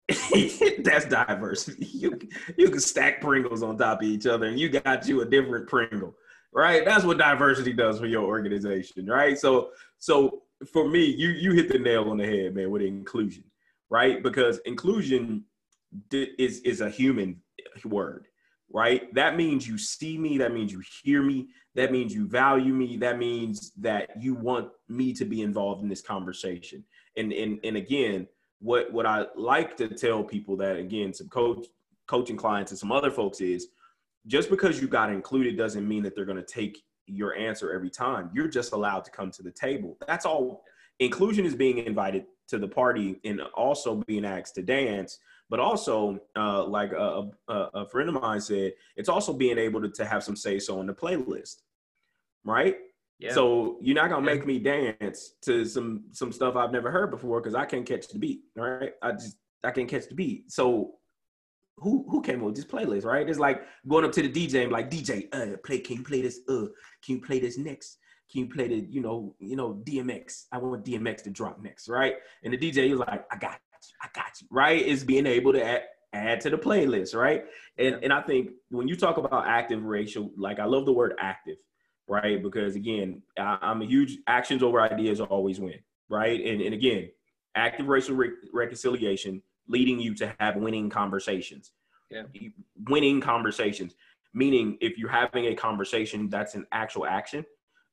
That's 0.85 1.07
diversity. 1.07 1.87
You 1.87 2.18
you 2.59 2.68
can 2.68 2.81
stack 2.81 3.23
Pringles 3.23 3.62
on 3.62 3.79
top 3.79 4.03
of 4.03 4.09
each 4.09 4.27
other 4.27 4.46
and 4.46 4.59
you 4.59 4.68
got 4.68 5.09
you 5.09 5.23
a 5.23 5.25
different 5.25 5.66
Pringle, 5.66 6.14
right? 6.53 6.85
That's 6.85 7.05
what 7.05 7.19
diversity 7.19 7.73
does 7.73 7.99
for 7.99 8.07
your 8.07 8.25
organization, 8.25 9.07
right? 9.07 9.39
So 9.39 9.71
so 9.99 10.43
for 10.73 10.89
me, 10.89 11.05
you 11.05 11.29
you 11.29 11.53
hit 11.53 11.69
the 11.69 11.79
nail 11.79 12.11
on 12.11 12.17
the 12.17 12.27
head, 12.27 12.55
man, 12.55 12.71
with 12.71 12.83
inclusion, 12.83 13.45
right? 13.89 14.23
Because 14.23 14.59
inclusion 14.65 15.45
is 16.13 16.61
is 16.61 16.81
a 16.81 16.91
human 16.91 17.41
word 17.85 18.27
right? 18.73 19.13
That 19.15 19.37
means 19.37 19.67
you 19.67 19.77
see 19.79 20.17
me, 20.17 20.39
that 20.39 20.53
means 20.53 20.73
you 20.73 20.83
hear 21.03 21.23
me, 21.23 21.49
that 21.75 21.93
means 21.93 22.15
you 22.15 22.27
value 22.27 22.73
me, 22.73 22.97
that 22.99 23.19
means 23.19 23.73
that 23.79 24.11
you 24.19 24.35
want 24.35 24.71
me 24.89 25.13
to 25.15 25.25
be 25.25 25.43
involved 25.43 25.83
in 25.83 25.89
this 25.89 26.01
conversation. 26.03 26.85
And 27.17 27.33
and 27.33 27.59
and 27.65 27.77
again, 27.77 28.29
what 28.61 28.93
what 28.93 29.07
I 29.07 29.27
like 29.37 29.77
to 29.79 29.89
tell 29.89 30.23
people 30.23 30.57
that 30.59 30.77
again, 30.77 31.13
some 31.13 31.29
coach 31.29 31.67
coaching 32.07 32.37
clients 32.37 32.73
and 32.73 32.79
some 32.79 32.93
other 32.93 33.11
folks 33.11 33.41
is 33.41 33.69
just 34.26 34.50
because 34.50 34.80
you 34.80 34.88
got 34.88 35.11
included 35.11 35.56
doesn't 35.56 35.87
mean 35.87 36.02
that 36.02 36.14
they're 36.14 36.24
going 36.24 36.37
to 36.37 36.42
take 36.42 36.83
your 37.06 37.35
answer 37.35 37.72
every 37.72 37.90
time. 37.90 38.30
You're 38.33 38.48
just 38.48 38.72
allowed 38.72 39.04
to 39.04 39.11
come 39.11 39.30
to 39.33 39.42
the 39.42 39.50
table. 39.50 39.96
That's 40.06 40.26
all. 40.26 40.62
Inclusion 40.98 41.44
is 41.46 41.54
being 41.54 41.78
invited 41.78 42.26
to 42.48 42.59
the 42.59 42.68
party 42.68 43.18
and 43.24 43.40
also 43.54 44.02
being 44.06 44.24
asked 44.24 44.56
to 44.56 44.62
dance 44.62 45.18
but 45.50 45.59
also 45.59 46.20
uh, 46.37 46.64
like 46.64 46.92
a, 46.92 47.28
a, 47.48 47.54
a, 47.74 47.88
friend 47.88 48.09
of 48.09 48.22
mine 48.22 48.40
said 48.40 48.72
it's 48.96 49.09
also 49.09 49.33
being 49.33 49.59
able 49.59 49.80
to, 49.83 49.88
to 49.88 50.04
have 50.04 50.22
some 50.22 50.37
say 50.37 50.59
so 50.59 50.80
in 50.80 50.87
the 50.87 50.94
playlist 50.94 51.62
right 52.44 52.76
yeah. 53.18 53.33
so 53.33 53.78
you're 53.83 53.96
not 53.96 54.09
gonna 54.09 54.24
make 54.24 54.46
me 54.46 54.59
dance 54.59 55.35
to 55.42 55.64
some 55.64 56.04
some 56.12 56.33
stuff 56.33 56.56
i've 56.56 56.72
never 56.72 56.90
heard 56.90 57.11
before 57.11 57.40
because 57.40 57.54
i 57.54 57.64
can't 57.64 57.87
catch 57.87 58.09
the 58.09 58.18
beat 58.18 58.40
right 58.56 58.92
i 59.02 59.12
just 59.12 59.37
i 59.64 59.70
can't 59.70 59.88
catch 59.88 60.09
the 60.09 60.14
beat 60.14 60.50
so 60.50 60.94
who 61.81 62.07
who 62.09 62.21
came 62.23 62.40
up 62.40 62.47
with 62.47 62.57
this 62.57 62.64
playlist 62.64 63.05
right 63.05 63.29
it's 63.29 63.38
like 63.38 63.62
going 63.88 64.05
up 64.05 64.12
to 64.12 64.23
the 64.23 64.31
dj 64.31 64.62
and 64.62 64.73
like 64.73 64.90
dj 64.90 65.27
uh 65.33 65.57
play 65.64 65.79
can 65.79 65.97
you 65.97 66.03
play 66.03 66.23
this 66.23 66.40
uh 66.49 66.66
can 67.05 67.16
you 67.16 67.21
play 67.21 67.40
this 67.40 67.59
next 67.59 67.99
can 68.31 68.43
you 68.43 68.49
play 68.49 68.69
the, 68.69 68.87
you 68.88 69.01
know, 69.01 69.35
you 69.40 69.57
know, 69.57 69.83
DMX? 69.85 70.45
I 70.53 70.59
want 70.59 70.85
DMX 70.85 71.23
to 71.25 71.31
drop 71.31 71.61
next, 71.62 71.88
right? 71.88 72.14
And 72.45 72.53
the 72.53 72.59
DJ 72.59 72.93
is 72.93 72.99
like, 72.99 73.25
I 73.31 73.37
got 73.37 73.53
you, 73.53 73.95
I 74.03 74.09
got 74.14 74.40
you, 74.40 74.47
right? 74.51 74.81
Is 74.81 75.05
being 75.05 75.27
able 75.27 75.53
to 75.53 75.64
add, 75.64 75.83
add 76.12 76.40
to 76.43 76.51
the 76.51 76.59
playlist, 76.59 77.14
right? 77.14 77.45
And 77.79 77.97
and 78.03 78.12
I 78.12 78.21
think 78.23 78.51
when 78.71 78.88
you 78.88 78.97
talk 78.97 79.16
about 79.16 79.47
active 79.47 79.83
racial, 79.83 80.31
like 80.37 80.61
I 80.61 80.64
love 80.64 80.87
the 80.87 80.93
word 80.93 81.14
active, 81.19 81.57
right? 82.09 82.43
Because 82.43 82.77
again, 82.77 83.23
I, 83.38 83.59
am 83.62 83.83
a 83.83 83.87
huge 83.87 84.19
actions 84.27 84.62
over 84.62 84.81
ideas 84.81 85.21
always 85.21 85.59
win, 85.59 85.81
right? 86.09 86.40
And 86.40 86.61
and 86.61 86.75
again, 86.75 87.11
active 87.57 87.88
racial 87.88 88.14
re- 88.14 88.31
reconciliation 88.53 89.43
leading 89.70 90.00
you 90.00 90.14
to 90.16 90.35
have 90.40 90.56
winning 90.56 90.90
conversations. 90.90 91.72
Yeah. 92.11 92.24
Winning 92.88 93.20
conversations, 93.20 93.94
meaning 94.35 94.76
if 94.80 94.98
you're 94.98 95.11
having 95.11 95.46
a 95.46 95.54
conversation 95.54 96.28
that's 96.28 96.56
an 96.56 96.66
actual 96.72 97.06
action, 97.06 97.44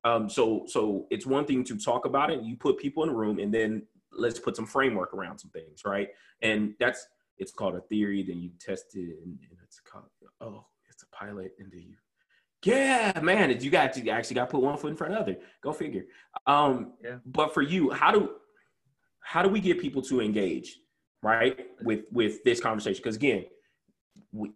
um, 0.03 0.29
so 0.29 0.63
so 0.67 1.05
it's 1.11 1.25
one 1.25 1.45
thing 1.45 1.63
to 1.65 1.77
talk 1.77 2.05
about 2.05 2.31
it. 2.31 2.41
You 2.41 2.55
put 2.57 2.79
people 2.79 3.03
in 3.03 3.09
a 3.09 3.13
room, 3.13 3.37
and 3.37 3.53
then 3.53 3.83
let's 4.11 4.39
put 4.39 4.55
some 4.55 4.65
framework 4.65 5.13
around 5.13 5.37
some 5.37 5.51
things, 5.51 5.83
right? 5.85 6.09
And 6.41 6.73
that's 6.79 7.05
it's 7.37 7.51
called 7.51 7.75
a 7.75 7.81
theory. 7.81 8.23
Then 8.23 8.41
you 8.41 8.49
test 8.59 8.95
it, 8.95 9.19
and, 9.23 9.37
and 9.49 9.59
it's 9.63 9.79
called 9.81 10.05
oh, 10.41 10.65
it's 10.89 11.03
a 11.03 11.15
pilot, 11.15 11.51
and 11.59 11.71
then 11.71 11.81
you 11.81 11.95
yeah, 12.63 13.19
man, 13.21 13.55
you 13.61 13.69
got 13.69 13.93
to 13.93 14.09
actually 14.09 14.35
got 14.35 14.45
to 14.45 14.51
put 14.51 14.61
one 14.61 14.77
foot 14.77 14.89
in 14.89 14.97
front 14.97 15.13
of 15.13 15.25
the 15.25 15.33
other. 15.33 15.41
Go 15.61 15.71
figure. 15.71 16.05
Um, 16.47 16.93
yeah. 17.03 17.17
But 17.25 17.53
for 17.53 17.61
you, 17.61 17.91
how 17.91 18.11
do 18.11 18.31
how 19.21 19.43
do 19.43 19.49
we 19.49 19.59
get 19.59 19.79
people 19.79 20.01
to 20.03 20.21
engage, 20.21 20.79
right, 21.21 21.58
with 21.82 22.06
with 22.12 22.43
this 22.43 22.60
conversation? 22.60 23.01
Because 23.01 23.15
again, 23.15 23.45
we, 24.32 24.51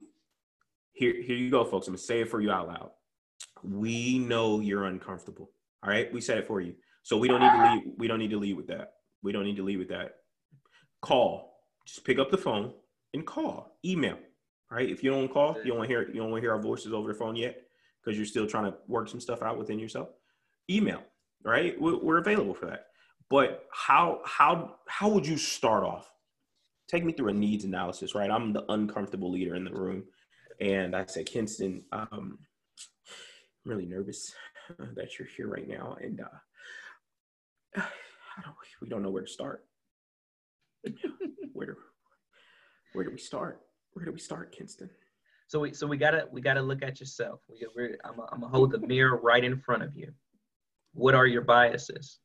here 0.94 1.22
here 1.22 1.36
you 1.36 1.50
go, 1.50 1.64
folks. 1.64 1.88
I'm 1.88 1.94
gonna 1.94 2.00
say 2.00 2.22
it 2.22 2.30
for 2.30 2.42
you 2.42 2.52
out 2.52 2.68
loud 2.68 2.92
we 3.64 4.20
know 4.20 4.60
you're 4.60 4.86
uncomfortable. 4.86 5.52
All 5.84 5.90
right, 5.90 6.12
we 6.14 6.22
said 6.22 6.38
it 6.38 6.48
for 6.48 6.62
you. 6.62 6.76
So 7.04 7.18
we 7.18 7.28
don't 7.28 7.42
need 7.42 7.52
to 7.52 7.74
leave. 7.74 7.94
We 7.98 8.08
don't 8.08 8.20
need 8.20 8.30
to 8.32 8.38
leave 8.38 8.58
with 8.58 8.68
that. 8.68 8.94
We 9.24 9.32
don't 9.32 9.44
need 9.44 9.58
to 9.58 9.64
leave 9.64 9.80
with 9.80 9.90
that. 9.90 10.16
Call. 11.02 11.56
Just 11.86 12.06
pick 12.06 12.20
up 12.20 12.30
the 12.30 12.38
phone 12.38 12.74
and 13.14 13.26
call. 13.26 13.78
Email. 13.84 14.18
Right. 14.70 14.90
If 14.90 15.04
you 15.04 15.10
don't 15.10 15.28
call, 15.28 15.58
you 15.58 15.70
don't 15.70 15.80
want 15.80 15.90
hear. 15.90 16.08
You 16.08 16.22
don't 16.22 16.32
want 16.32 16.44
hear 16.44 16.54
our 16.54 16.62
voices 16.62 16.94
over 16.94 17.12
the 17.12 17.18
phone 17.18 17.36
yet 17.36 17.58
because 18.04 18.18
you're 18.18 18.26
still 18.26 18.48
trying 18.48 18.72
to 18.72 18.78
work 18.88 19.10
some 19.10 19.20
stuff 19.20 19.42
out 19.42 19.58
within 19.58 19.80
yourself. 19.80 20.10
Email. 20.70 21.04
Right. 21.44 21.80
We're 21.80 22.20
available 22.20 22.54
for 22.54 22.68
that. 22.68 22.86
But 23.30 23.66
how 23.74 24.22
how 24.26 24.76
how 24.88 25.10
would 25.10 25.26
you 25.26 25.38
start 25.38 25.84
off? 25.84 26.10
Take 26.92 27.06
me 27.06 27.14
through 27.14 27.30
a 27.30 27.34
needs 27.34 27.64
analysis. 27.64 28.14
Right. 28.14 28.30
I'm 28.30 28.52
the 28.52 28.66
uncomfortable 28.70 29.32
leader 29.32 29.56
in 29.56 29.64
the 29.64 29.72
room, 29.72 30.04
and 30.60 30.94
I 30.94 31.06
said, 31.06 31.26
Kinston. 31.26 31.86
Um, 31.94 32.40
I'm 33.64 33.72
really 33.72 33.86
nervous 33.86 34.34
that 34.96 35.18
you're 35.18 35.28
here 35.38 35.48
right 35.48 35.68
now, 35.68 35.96
and 36.02 36.20
uh, 36.20 37.82
don't, 38.44 38.56
we 38.82 38.90
don't 38.90 39.04
know 39.04 39.10
where 39.10 39.24
to 39.24 39.32
start. 39.32 39.66
where 41.54 41.68
do 41.68 41.76
where 42.94 43.06
do 43.06 43.12
we 43.12 43.18
start? 43.18 43.62
Where 43.94 44.06
do 44.06 44.12
we 44.12 44.20
start, 44.20 44.52
Kinston? 44.52 44.90
So 45.48 45.60
we 45.60 45.74
so 45.74 45.88
we 45.88 45.98
gotta 45.98 46.28
we 46.32 46.42
gotta 46.42 46.62
look 46.62 46.84
at 46.84 47.00
yourself. 47.00 47.42
We, 47.50 47.66
we're, 47.76 47.98
I'm 48.04 48.20
a, 48.20 48.28
I'm 48.32 48.42
gonna 48.42 48.52
hold 48.52 48.72
the 48.72 48.80
mirror 48.80 49.20
right 49.22 49.44
in 49.44 49.60
front 49.60 49.84
of 49.84 49.96
you. 49.96 50.12
What 50.94 51.16
are 51.16 51.28
your 51.28 51.42
biases? 51.42 52.20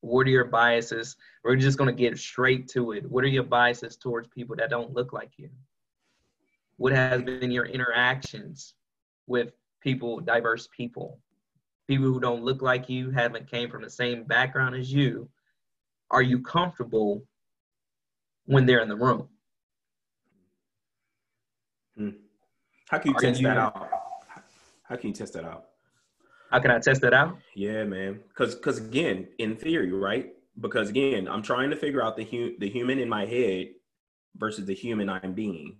What 0.00 0.26
are 0.26 0.30
your 0.30 0.44
biases? 0.44 1.16
We're 1.44 1.56
just 1.56 1.78
gonna 1.78 1.92
get 1.92 2.18
straight 2.18 2.68
to 2.68 2.92
it. 2.92 3.10
What 3.10 3.24
are 3.24 3.28
your 3.28 3.42
biases 3.44 3.96
towards 3.96 4.28
people 4.28 4.56
that 4.56 4.70
don't 4.70 4.92
look 4.92 5.12
like 5.12 5.32
you? 5.36 5.50
What 6.76 6.92
has 6.92 7.22
been 7.22 7.50
your 7.50 7.66
interactions 7.66 8.74
with 9.26 9.52
people, 9.80 10.20
diverse 10.20 10.68
people, 10.74 11.20
people 11.86 12.06
who 12.06 12.20
don't 12.20 12.42
look 12.42 12.62
like 12.62 12.88
you, 12.88 13.10
haven't 13.10 13.50
came 13.50 13.70
from 13.70 13.82
the 13.82 13.90
same 13.90 14.24
background 14.24 14.74
as 14.74 14.92
you, 14.92 15.28
are 16.10 16.22
you 16.22 16.40
comfortable 16.40 17.22
when 18.46 18.66
they're 18.66 18.80
in 18.80 18.88
the 18.88 18.96
room? 18.96 19.28
Hmm. 21.96 22.10
How 22.88 22.98
can 22.98 23.10
you 23.10 23.16
are 23.16 23.20
test 23.20 23.40
you, 23.40 23.46
that 23.46 23.56
out? 23.56 23.88
How 24.82 24.96
can 24.96 25.08
you 25.08 25.14
test 25.14 25.34
that 25.34 25.44
out? 25.44 25.69
How 26.50 26.58
can 26.58 26.70
I 26.70 26.78
test 26.78 27.00
that 27.02 27.14
out? 27.14 27.38
Yeah, 27.54 27.84
man. 27.84 28.20
Because 28.28 28.54
because 28.54 28.78
again, 28.78 29.28
in 29.38 29.56
theory, 29.56 29.92
right? 29.92 30.32
Because 30.60 30.90
again, 30.90 31.28
I'm 31.28 31.42
trying 31.42 31.70
to 31.70 31.76
figure 31.76 32.02
out 32.02 32.16
the 32.16 32.24
hu- 32.24 32.58
the 32.58 32.68
human 32.68 32.98
in 32.98 33.08
my 33.08 33.24
head 33.24 33.68
versus 34.36 34.66
the 34.66 34.74
human 34.74 35.08
I'm 35.08 35.32
being. 35.32 35.76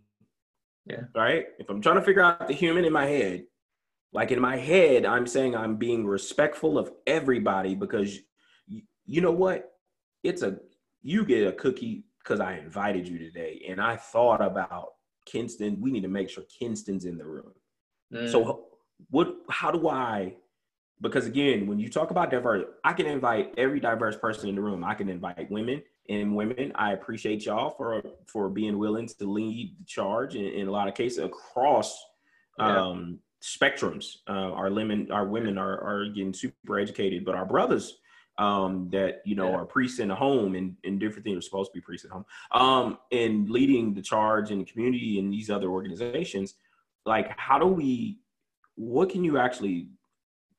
Yeah. 0.87 1.02
Right. 1.14 1.46
If 1.59 1.68
I'm 1.70 1.80
trying 1.80 1.96
to 1.96 2.02
figure 2.02 2.22
out 2.22 2.48
the 2.48 2.54
human 2.54 2.85
in 2.85 2.92
my 2.92 3.06
head, 3.06 3.44
like 4.12 4.30
in 4.30 4.40
my 4.40 4.56
head, 4.56 5.04
I'm 5.04 5.26
saying 5.26 5.54
I'm 5.54 5.76
being 5.76 6.06
respectful 6.06 6.78
of 6.78 6.90
everybody 7.06 7.74
because 7.74 8.18
you, 8.66 8.83
you 9.06 9.20
know 9.20 9.30
what? 9.30 9.72
It's 10.22 10.42
a 10.42 10.59
you 11.02 11.24
get 11.24 11.46
a 11.46 11.52
cookie 11.52 12.04
because 12.22 12.40
I 12.40 12.59
invited 12.59 13.09
you 13.09 13.18
today, 13.18 13.64
and 13.68 13.80
I 13.80 13.96
thought 13.96 14.40
about 14.40 14.90
Kinston. 15.26 15.80
We 15.80 15.90
need 15.90 16.02
to 16.02 16.09
make 16.09 16.28
sure 16.28 16.44
Kinston's 16.59 17.04
in 17.04 17.18
the 17.18 17.26
room. 17.26 17.52
Mm. 18.12 18.30
So 18.30 18.66
what? 19.11 19.35
How 19.48 19.70
do 19.70 19.88
I? 19.88 20.35
Because 21.00 21.26
again, 21.26 21.66
when 21.66 21.78
you 21.78 21.88
talk 21.88 22.10
about 22.10 22.30
diverse, 22.30 22.64
I 22.84 22.92
can 22.92 23.06
invite 23.06 23.54
every 23.56 23.80
diverse 23.80 24.16
person 24.16 24.48
in 24.48 24.54
the 24.54 24.60
room. 24.60 24.84
I 24.84 24.94
can 24.94 25.08
invite 25.08 25.50
women 25.50 25.82
and 26.08 26.36
women. 26.36 26.72
I 26.74 26.92
appreciate 26.92 27.46
y'all 27.46 27.70
for 27.70 28.02
for 28.26 28.48
being 28.48 28.78
willing 28.78 29.06
to 29.06 29.30
lead 29.30 29.76
the 29.78 29.84
charge 29.84 30.34
in, 30.34 30.44
in 30.44 30.68
a 30.68 30.70
lot 30.70 30.88
of 30.88 30.94
cases 30.94 31.18
across 31.18 32.04
yeah. 32.58 32.80
um, 32.80 33.18
spectrums. 33.42 34.16
Uh, 34.28 34.52
our 34.52 34.70
women, 34.70 35.10
our 35.10 35.26
women 35.26 35.56
are 35.56 35.80
are 35.80 36.04
getting 36.06 36.34
super 36.34 36.78
educated, 36.78 37.24
but 37.24 37.34
our 37.34 37.46
brothers 37.46 37.96
um, 38.40 38.88
that 38.90 39.20
you 39.24 39.36
know 39.36 39.50
yeah. 39.50 39.56
are 39.56 39.64
priests 39.66 39.98
in 40.00 40.08
the 40.08 40.14
home 40.14 40.54
and, 40.54 40.74
and 40.82 40.98
different 40.98 41.24
things 41.24 41.38
are 41.38 41.42
supposed 41.42 41.70
to 41.70 41.74
be 41.74 41.80
priests 41.82 42.06
at 42.06 42.10
home 42.10 42.24
um, 42.52 42.98
and 43.12 43.50
leading 43.50 43.92
the 43.92 44.02
charge 44.02 44.50
in 44.50 44.58
the 44.58 44.64
community 44.64 45.18
and 45.18 45.32
these 45.32 45.50
other 45.50 45.68
organizations 45.68 46.54
like 47.04 47.30
how 47.38 47.58
do 47.58 47.66
we 47.66 48.18
what 48.76 49.10
can 49.10 49.22
you 49.22 49.36
actually 49.36 49.88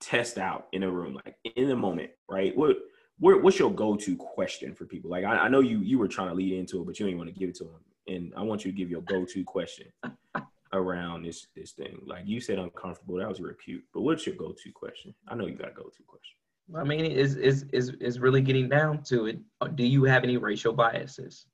test 0.02 0.38
out 0.38 0.68
in 0.74 0.84
a 0.84 0.92
room 0.92 1.20
like 1.26 1.36
in 1.56 1.70
the 1.70 1.76
moment 1.76 2.10
right 2.30 2.56
what 2.58 2.78
what's 3.20 3.60
your 3.60 3.72
go-to 3.72 4.16
question 4.16 4.74
for 4.74 4.86
people 4.86 5.10
like 5.10 5.24
I, 5.24 5.38
I 5.38 5.48
know 5.48 5.60
you 5.60 5.80
you 5.80 6.00
were 6.00 6.08
trying 6.08 6.30
to 6.30 6.34
lead 6.34 6.54
into 6.54 6.82
it 6.82 6.86
but 6.86 7.00
you 7.00 7.06
didn't 7.06 7.20
want 7.20 7.34
to 7.34 7.40
give 7.40 7.50
it 7.50 7.56
to 7.56 7.66
them 7.66 7.84
and 8.08 8.34
i 8.36 8.42
want 8.42 8.66
you 8.66 8.72
to 8.72 8.78
give 8.78 8.90
your 8.90 9.02
go-to 9.02 9.44
question 9.44 9.88
around 10.74 11.24
this 11.24 11.48
this 11.56 11.72
thing 11.72 12.02
like 12.06 12.24
you 12.26 12.42
said 12.42 12.58
uncomfortable 12.58 13.18
that 13.18 13.30
was 13.30 13.40
real 13.40 13.54
cute 13.64 13.84
but 13.94 14.02
what's 14.02 14.26
your 14.26 14.36
go-to 14.36 14.72
question 14.72 15.14
i 15.28 15.36
know 15.36 15.46
you 15.46 15.56
got 15.56 15.70
a 15.70 15.74
go-to 15.74 16.04
question 16.08 16.36
I 16.76 16.84
mean, 16.84 17.06
is 17.06 17.36
is 17.36 17.66
is 17.74 17.90
is 18.00 18.20
really 18.20 18.42
getting 18.42 18.70
down 18.70 19.04
to 19.04 19.26
it. 19.26 19.40
Uh, 19.60 19.68
do 19.68 19.84
you 19.84 20.04
have 20.06 20.24
any 20.24 20.38
racial 20.38 20.74
biases? 20.74 21.46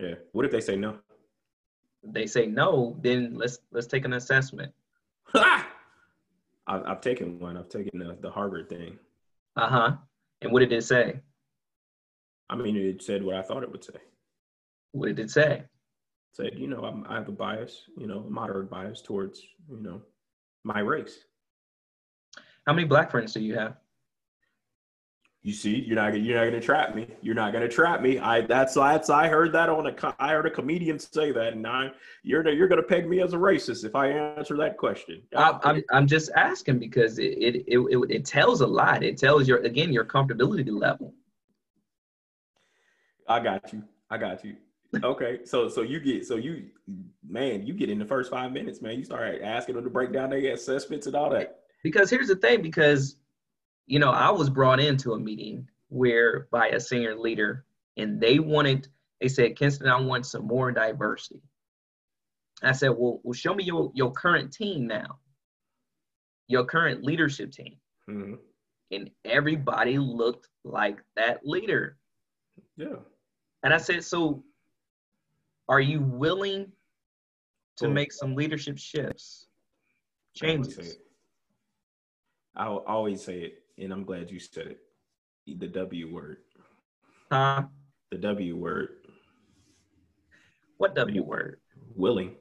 Yeah. 0.00 0.14
What 0.32 0.46
if 0.46 0.52
they 0.52 0.60
say 0.60 0.76
no? 0.76 0.98
If 2.02 2.12
they 2.12 2.26
say 2.26 2.46
no, 2.46 2.96
then 3.02 3.34
let's 3.34 3.58
let's 3.72 3.86
take 3.86 4.04
an 4.04 4.14
assessment. 4.14 4.72
I've, 6.66 6.82
I've 6.86 7.00
taken 7.00 7.38
one. 7.38 7.56
I've 7.56 7.68
taken 7.68 7.98
the, 7.98 8.16
the 8.20 8.30
Harvard 8.30 8.68
thing. 8.68 8.98
Uh 9.56 9.68
huh. 9.68 9.92
And 10.42 10.52
what 10.52 10.60
did 10.60 10.72
it 10.72 10.84
say? 10.84 11.20
I 12.50 12.56
mean, 12.56 12.76
it 12.76 13.02
said 13.02 13.22
what 13.22 13.36
I 13.36 13.42
thought 13.42 13.62
it 13.62 13.70
would 13.70 13.84
say. 13.84 13.94
What 14.92 15.06
did 15.06 15.18
it 15.18 15.30
say? 15.30 15.62
It 15.62 15.68
said, 16.32 16.52
you 16.56 16.66
know, 16.68 16.84
I'm, 16.84 17.06
I 17.08 17.14
have 17.14 17.28
a 17.28 17.32
bias, 17.32 17.84
you 17.96 18.06
know, 18.06 18.24
a 18.26 18.30
moderate 18.30 18.70
bias 18.70 19.00
towards, 19.00 19.40
you 19.70 19.80
know, 19.80 20.02
my 20.64 20.80
race. 20.80 21.18
How 22.66 22.72
many 22.72 22.86
black 22.86 23.10
friends 23.10 23.32
do 23.32 23.40
you 23.40 23.54
have? 23.56 23.76
You 25.44 25.52
see, 25.52 25.84
you're 25.86 25.94
not 25.94 26.18
you're 26.18 26.38
not 26.38 26.46
gonna 26.46 26.60
trap 26.60 26.94
me. 26.94 27.06
You're 27.20 27.34
not 27.34 27.52
gonna 27.52 27.68
trap 27.68 28.00
me. 28.00 28.18
I 28.18 28.40
that's 28.40 28.72
that's 28.72 29.10
I 29.10 29.28
heard 29.28 29.52
that 29.52 29.68
on 29.68 29.86
a 29.86 30.14
I 30.18 30.30
heard 30.30 30.46
a 30.46 30.50
comedian 30.50 30.98
say 30.98 31.32
that, 31.32 31.52
and 31.52 31.66
I 31.66 31.90
you're 32.22 32.48
you're 32.48 32.66
gonna 32.66 32.82
peg 32.82 33.06
me 33.06 33.20
as 33.20 33.34
a 33.34 33.36
racist 33.36 33.84
if 33.84 33.94
I 33.94 34.08
answer 34.08 34.56
that 34.56 34.78
question. 34.78 35.20
I, 35.36 35.58
I'm 35.62 35.84
I'm 35.92 36.06
just 36.06 36.30
asking 36.34 36.78
because 36.78 37.18
it 37.18 37.36
it, 37.36 37.56
it 37.66 37.78
it 37.78 38.10
it 38.10 38.24
tells 38.24 38.62
a 38.62 38.66
lot. 38.66 39.02
It 39.02 39.18
tells 39.18 39.46
your 39.46 39.58
again 39.58 39.92
your 39.92 40.06
comfortability 40.06 40.70
level. 40.70 41.12
I 43.28 43.40
got 43.40 43.70
you. 43.70 43.84
I 44.08 44.16
got 44.16 44.42
you. 44.46 44.56
Okay, 45.02 45.40
so 45.44 45.68
so 45.68 45.82
you 45.82 46.00
get 46.00 46.26
so 46.26 46.36
you 46.36 46.70
man, 47.28 47.66
you 47.66 47.74
get 47.74 47.90
in 47.90 47.98
the 47.98 48.06
first 48.06 48.30
five 48.30 48.50
minutes, 48.50 48.80
man. 48.80 48.96
You 48.96 49.04
start 49.04 49.42
asking 49.42 49.74
them 49.74 49.84
to 49.84 49.90
break 49.90 50.10
down 50.10 50.30
their 50.30 50.54
assessments 50.54 51.06
and 51.06 51.14
all 51.14 51.28
that. 51.30 51.58
Because 51.82 52.08
here's 52.08 52.28
the 52.28 52.36
thing, 52.36 52.62
because 52.62 53.16
you 53.86 53.98
know, 53.98 54.10
I 54.10 54.30
was 54.30 54.50
brought 54.50 54.80
into 54.80 55.12
a 55.12 55.18
meeting 55.18 55.68
where 55.88 56.48
by 56.50 56.68
a 56.68 56.80
senior 56.80 57.16
leader, 57.16 57.64
and 57.96 58.20
they 58.20 58.38
wanted, 58.38 58.88
they 59.20 59.28
said, 59.28 59.56
Kinston, 59.56 59.88
I 59.88 60.00
want 60.00 60.26
some 60.26 60.46
more 60.46 60.72
diversity. 60.72 61.42
I 62.62 62.72
said, 62.72 62.90
well, 62.90 63.20
well 63.22 63.34
show 63.34 63.54
me 63.54 63.64
your, 63.64 63.92
your 63.94 64.10
current 64.12 64.52
team 64.52 64.86
now, 64.86 65.18
your 66.48 66.64
current 66.64 67.04
leadership 67.04 67.52
team. 67.52 67.76
Mm-hmm. 68.08 68.34
And 68.90 69.10
everybody 69.24 69.98
looked 69.98 70.48
like 70.64 70.98
that 71.16 71.40
leader. 71.44 71.96
Yeah. 72.76 72.96
And 73.62 73.72
I 73.72 73.78
said, 73.78 74.04
so 74.04 74.44
are 75.68 75.80
you 75.80 76.00
willing 76.00 76.72
to 77.76 77.88
make 77.88 78.12
some 78.12 78.34
leadership 78.34 78.78
shifts, 78.78 79.46
changes? 80.34 80.96
I 82.56 82.66
always 82.66 83.22
say 83.22 83.38
it 83.40 83.63
and 83.78 83.92
I'm 83.92 84.04
glad 84.04 84.30
you 84.30 84.38
said 84.38 84.66
it. 84.66 84.78
The 85.46 85.68
W 85.68 86.12
word. 86.12 86.38
Huh? 87.30 87.64
The 88.10 88.18
W 88.18 88.56
word. 88.56 88.88
What 90.78 90.94
W 90.94 91.22
word? 91.22 91.60
Willing. 91.94 92.36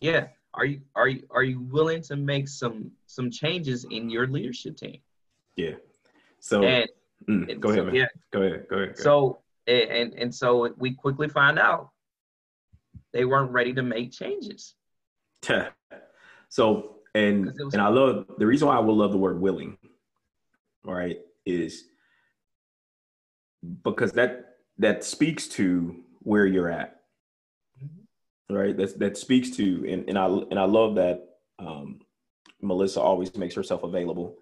Yeah. 0.00 0.28
Are 0.54 0.64
you 0.64 0.82
are 0.94 1.08
you 1.08 1.22
are 1.30 1.42
you 1.42 1.60
willing 1.60 2.02
to 2.02 2.16
make 2.16 2.48
some 2.48 2.92
some 3.06 3.30
changes 3.30 3.86
in 3.90 4.08
your 4.08 4.26
leadership 4.26 4.76
team? 4.76 5.00
Yeah. 5.56 5.72
So 6.40 6.62
and, 6.62 6.88
mm, 7.28 7.50
and 7.50 7.60
go 7.60 7.70
so, 7.70 7.72
ahead, 7.74 7.86
man. 7.86 7.94
Yeah. 7.94 8.06
Go 8.32 8.42
ahead. 8.42 8.66
Go 8.70 8.76
ahead. 8.76 8.96
Go 8.96 9.02
so 9.02 9.38
and 9.66 10.14
and 10.14 10.34
so 10.34 10.72
we 10.76 10.94
quickly 10.94 11.28
find 11.28 11.58
out 11.58 11.90
they 13.12 13.24
weren't 13.24 13.50
ready 13.50 13.72
to 13.74 13.82
make 13.82 14.12
changes. 14.12 14.74
so 16.48 16.96
and 17.14 17.52
and 17.72 17.82
I 17.82 17.88
love 17.88 18.26
the 18.38 18.46
reason 18.46 18.68
why 18.68 18.76
I 18.76 18.80
will 18.80 18.96
love 18.96 19.10
the 19.10 19.18
word 19.18 19.40
willing 19.40 19.76
right, 20.84 21.18
is 21.46 21.84
because 23.82 24.12
that 24.12 24.56
that 24.78 25.04
speaks 25.04 25.48
to 25.48 26.02
where 26.20 26.46
you're 26.46 26.70
at. 26.70 27.00
Mm-hmm. 27.82 28.54
Right. 28.54 28.76
That 28.76 28.98
that 28.98 29.16
speaks 29.16 29.50
to 29.52 29.86
and, 29.88 30.08
and 30.08 30.18
I 30.18 30.26
and 30.26 30.58
I 30.58 30.64
love 30.64 30.96
that 30.96 31.26
um, 31.58 32.00
Melissa 32.60 33.00
always 33.00 33.34
makes 33.36 33.54
herself 33.54 33.82
available 33.82 34.36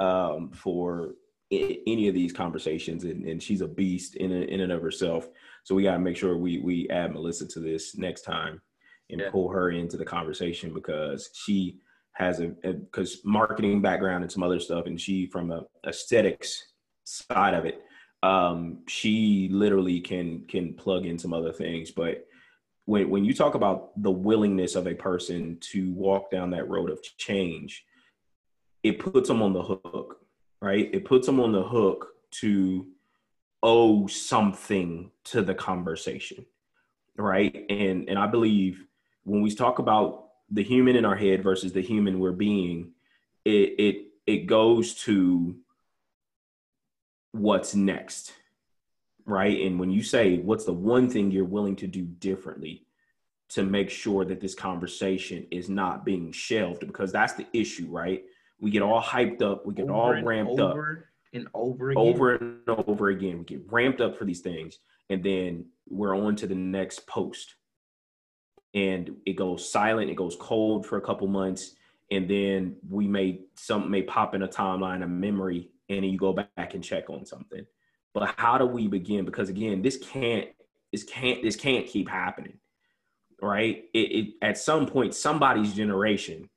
um, 0.00 0.50
for 0.52 1.14
I- 1.52 1.80
any 1.86 2.08
of 2.08 2.14
these 2.14 2.32
conversations 2.32 3.04
and, 3.04 3.24
and 3.24 3.42
she's 3.42 3.60
a 3.60 3.68
beast 3.68 4.16
in, 4.16 4.32
a, 4.32 4.40
in 4.40 4.60
and 4.60 4.72
of 4.72 4.82
herself. 4.82 5.28
So 5.64 5.74
we 5.74 5.84
got 5.84 5.94
to 5.94 5.98
make 6.00 6.16
sure 6.16 6.36
we 6.36 6.58
we 6.58 6.88
add 6.90 7.12
Melissa 7.12 7.46
to 7.48 7.60
this 7.60 7.96
next 7.96 8.22
time 8.22 8.60
and 9.10 9.20
yeah. 9.20 9.30
pull 9.30 9.48
her 9.48 9.70
into 9.70 9.96
the 9.96 10.04
conversation 10.04 10.74
because 10.74 11.30
she 11.34 11.78
has 12.16 12.40
a 12.40 12.48
because 12.48 13.20
marketing 13.24 13.82
background 13.82 14.24
and 14.24 14.32
some 14.32 14.42
other 14.42 14.58
stuff, 14.58 14.86
and 14.86 14.98
she 14.98 15.26
from 15.26 15.50
a 15.50 15.64
aesthetics 15.86 16.72
side 17.04 17.52
of 17.52 17.66
it, 17.66 17.82
um, 18.22 18.78
she 18.88 19.48
literally 19.52 20.00
can 20.00 20.44
can 20.48 20.72
plug 20.74 21.04
in 21.04 21.18
some 21.18 21.34
other 21.34 21.52
things. 21.52 21.90
But 21.90 22.26
when 22.86 23.10
when 23.10 23.24
you 23.24 23.34
talk 23.34 23.54
about 23.54 23.90
the 24.02 24.10
willingness 24.10 24.76
of 24.76 24.86
a 24.86 24.94
person 24.94 25.58
to 25.72 25.92
walk 25.92 26.30
down 26.30 26.50
that 26.50 26.68
road 26.68 26.90
of 26.90 27.00
change, 27.18 27.84
it 28.82 28.98
puts 28.98 29.28
them 29.28 29.42
on 29.42 29.52
the 29.52 29.62
hook, 29.62 30.20
right? 30.62 30.88
It 30.94 31.04
puts 31.04 31.26
them 31.26 31.38
on 31.38 31.52
the 31.52 31.64
hook 31.64 32.08
to 32.40 32.86
owe 33.62 34.06
something 34.06 35.10
to 35.24 35.42
the 35.42 35.54
conversation, 35.54 36.46
right? 37.18 37.66
And 37.68 38.08
and 38.08 38.18
I 38.18 38.26
believe 38.26 38.82
when 39.24 39.42
we 39.42 39.54
talk 39.54 39.80
about 39.80 40.25
the 40.50 40.62
human 40.62 40.96
in 40.96 41.04
our 41.04 41.16
head 41.16 41.42
versus 41.42 41.72
the 41.72 41.82
human 41.82 42.18
we're 42.18 42.32
being, 42.32 42.92
it 43.44 43.74
it 43.78 43.96
it 44.26 44.46
goes 44.46 44.94
to 44.94 45.56
what's 47.32 47.74
next, 47.74 48.32
right? 49.24 49.60
And 49.62 49.78
when 49.78 49.90
you 49.90 50.02
say 50.02 50.38
what's 50.38 50.64
the 50.64 50.72
one 50.72 51.10
thing 51.10 51.30
you're 51.30 51.44
willing 51.44 51.76
to 51.76 51.86
do 51.86 52.02
differently 52.02 52.86
to 53.48 53.62
make 53.62 53.90
sure 53.90 54.24
that 54.24 54.40
this 54.40 54.54
conversation 54.54 55.46
is 55.50 55.68
not 55.68 56.04
being 56.04 56.32
shelved, 56.32 56.86
because 56.86 57.12
that's 57.12 57.34
the 57.34 57.46
issue, 57.52 57.86
right? 57.88 58.24
We 58.58 58.70
get 58.70 58.82
all 58.82 59.02
hyped 59.02 59.42
up, 59.42 59.66
we 59.66 59.74
get 59.74 59.84
over 59.84 59.92
all 59.92 60.22
ramped 60.22 60.58
over 60.58 60.90
up 60.90 61.04
and 61.32 61.48
over 61.54 61.90
again. 61.90 62.02
over 62.02 62.34
and 62.34 62.58
over 62.68 63.08
again. 63.08 63.38
We 63.38 63.44
get 63.44 63.70
ramped 63.70 64.00
up 64.00 64.16
for 64.16 64.24
these 64.24 64.40
things, 64.40 64.78
and 65.10 65.22
then 65.22 65.66
we're 65.88 66.16
on 66.16 66.34
to 66.36 66.46
the 66.46 66.54
next 66.54 67.06
post 67.06 67.54
and 68.76 69.16
it 69.24 69.32
goes 69.32 69.68
silent, 69.68 70.10
it 70.10 70.16
goes 70.16 70.36
cold 70.38 70.86
for 70.86 70.98
a 70.98 71.00
couple 71.00 71.26
months, 71.26 71.74
and 72.10 72.28
then 72.28 72.76
we 72.88 73.08
may 73.08 73.40
some 73.56 73.90
may 73.90 74.02
pop 74.02 74.34
in 74.34 74.42
a 74.42 74.48
timeline 74.48 75.02
of 75.02 75.08
memory, 75.08 75.70
and 75.88 76.04
then 76.04 76.10
you 76.10 76.18
go 76.18 76.34
back 76.34 76.74
and 76.74 76.84
check 76.84 77.08
on 77.08 77.24
something. 77.24 77.64
But 78.12 78.34
how 78.36 78.58
do 78.58 78.66
we 78.66 78.86
begin? 78.86 79.24
Because 79.24 79.48
again, 79.48 79.80
this 79.80 79.96
can't 79.96 80.48
this 80.92 81.04
can't 81.04 81.42
this 81.42 81.56
can't 81.56 81.86
keep 81.86 82.08
happening, 82.08 82.58
right? 83.40 83.84
It, 83.94 83.98
it 83.98 84.34
at 84.42 84.58
some 84.58 84.86
point 84.86 85.14
somebody's 85.14 85.72
generation 85.74 86.50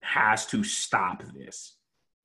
has 0.00 0.46
to 0.46 0.64
stop 0.64 1.22
this, 1.32 1.76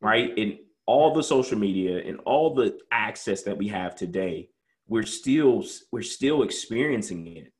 right? 0.02 0.36
And 0.40 0.58
all 0.88 1.14
the 1.14 1.24
social 1.24 1.58
media 1.58 2.02
and 2.04 2.20
all 2.26 2.56
the 2.56 2.80
access 2.92 3.44
that 3.44 3.58
we 3.58 3.68
have 3.68 3.96
today, 3.96 4.50
we're 4.88 5.06
still 5.06 5.64
we're 5.92 6.02
still 6.02 6.42
experiencing 6.42 7.28
it, 7.28 7.54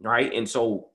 right? 0.00 0.32
And 0.32 0.48
so 0.48 0.90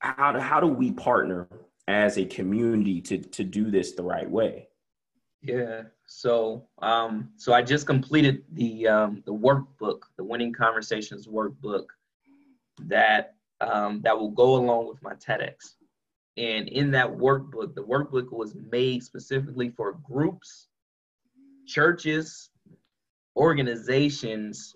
how 0.00 0.32
do, 0.32 0.38
how 0.38 0.60
do 0.60 0.66
we 0.66 0.92
partner 0.92 1.48
as 1.88 2.18
a 2.18 2.24
community 2.24 3.00
to 3.00 3.18
to 3.18 3.44
do 3.44 3.70
this 3.70 3.92
the 3.92 4.02
right 4.02 4.28
way? 4.28 4.68
Yeah. 5.42 5.82
So 6.06 6.66
um, 6.82 7.30
so 7.36 7.52
I 7.52 7.62
just 7.62 7.86
completed 7.86 8.42
the 8.52 8.88
um, 8.88 9.22
the 9.24 9.34
workbook, 9.34 10.00
the 10.16 10.24
Winning 10.24 10.52
Conversations 10.52 11.26
workbook 11.26 11.86
that 12.80 13.34
um, 13.60 14.00
that 14.02 14.18
will 14.18 14.30
go 14.30 14.56
along 14.56 14.88
with 14.88 15.02
my 15.02 15.14
TEDx. 15.14 15.74
And 16.36 16.68
in 16.68 16.90
that 16.92 17.08
workbook, 17.08 17.74
the 17.74 17.82
workbook 17.82 18.32
was 18.32 18.54
made 18.70 19.02
specifically 19.02 19.68
for 19.70 19.98
groups, 20.04 20.68
churches, 21.66 22.50
organizations 23.36 24.74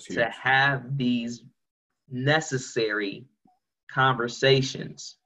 to 0.00 0.28
have 0.30 0.96
these 0.96 1.44
necessary 2.10 3.26
conversations. 3.94 5.16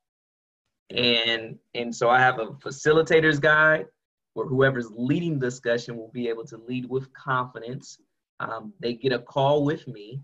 And 0.90 1.58
and 1.74 1.94
so 1.94 2.08
I 2.08 2.18
have 2.20 2.38
a 2.38 2.52
facilitator's 2.60 3.38
guide 3.38 3.86
where 4.34 4.46
whoever's 4.46 4.90
leading 4.94 5.38
the 5.38 5.46
discussion 5.46 5.96
will 5.96 6.10
be 6.12 6.28
able 6.28 6.44
to 6.46 6.56
lead 6.56 6.88
with 6.88 7.12
confidence. 7.12 7.98
Um, 8.40 8.72
they 8.80 8.94
get 8.94 9.12
a 9.12 9.18
call 9.18 9.64
with 9.64 9.86
me 9.86 10.20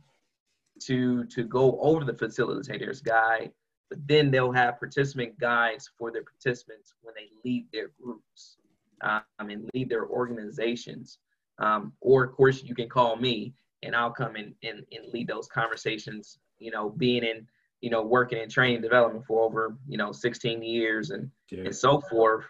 to 0.83 1.25
to 1.25 1.45
go 1.45 1.79
over 1.81 2.05
the 2.05 2.15
facilitator's 2.15 3.01
guide, 3.01 3.51
but 3.91 3.99
then 4.07 4.31
they'll 4.31 4.53
have 4.53 4.79
participant 4.79 5.39
guides 5.39 5.91
for 5.99 6.11
their 6.13 6.25
participants 6.25 6.95
when 7.03 7.15
they 7.15 7.29
lead 7.45 7.67
their 7.73 7.91
groups 8.01 8.57
um, 9.03 9.51
and 9.51 9.69
lead 9.75 9.89
their 9.89 10.07
organizations. 10.07 11.19
Um, 11.59 11.93
or 12.01 12.25
of 12.25 12.33
course 12.33 12.65
you 12.65 12.75
can 12.75 12.89
call 12.89 13.17
me 13.17 13.55
and 13.85 13.95
I'll 13.95 14.11
come 14.11 14.35
in 14.37 14.55
and, 14.63 14.85
and 14.91 15.13
lead 15.13 15.29
those 15.29 15.47
conversations, 15.47 16.39
you 16.59 16.71
know, 16.71 16.91
being 16.91 17.23
in, 17.23 17.47
you 17.85 17.91
know, 17.91 18.01
working 18.01 18.39
in 18.39 18.49
training 18.49 18.81
development 18.81 19.27
for 19.27 19.45
over, 19.45 19.77
you 19.87 19.99
know, 19.99 20.11
16 20.11 20.63
years 20.63 21.11
and, 21.11 21.31
yeah. 21.51 21.65
and 21.65 21.77
so 21.77 22.01
forth. 22.01 22.47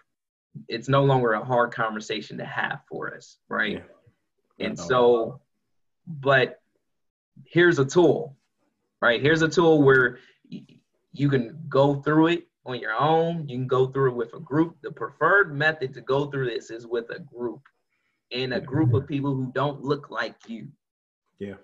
It's 0.69 0.87
no 0.87 1.03
longer 1.03 1.33
a 1.33 1.43
hard 1.43 1.73
conversation 1.73 2.37
to 2.37 2.45
have 2.45 2.79
for 2.87 3.13
us, 3.13 3.35
right? 3.49 3.83
Yeah. 4.57 4.65
And 4.65 4.79
so, 4.79 5.41
but 6.07 6.61
here's 7.43 7.79
a 7.79 7.85
tool, 7.85 8.37
right? 9.01 9.21
Here's 9.21 9.41
a 9.41 9.49
tool 9.49 9.83
where 9.83 10.19
you 10.49 11.29
can 11.29 11.59
go 11.67 11.95
through 11.95 12.27
it 12.27 12.47
on 12.65 12.79
your 12.79 12.93
own. 12.97 13.49
You 13.49 13.57
can 13.57 13.67
go 13.67 13.87
through 13.87 14.11
it 14.11 14.15
with 14.15 14.33
a 14.35 14.39
group. 14.39 14.77
The 14.83 14.91
preferred 14.91 15.53
method 15.53 15.93
to 15.95 16.01
go 16.01 16.27
through 16.27 16.45
this 16.45 16.71
is 16.71 16.87
with 16.87 17.09
a 17.09 17.19
group 17.19 17.59
and 18.31 18.53
a 18.53 18.61
group 18.61 18.93
of 18.93 19.05
people 19.05 19.35
who 19.35 19.51
don't 19.53 19.83
look 19.83 20.09
like 20.09 20.37
you. 20.47 20.69
Yeah. 21.39 21.55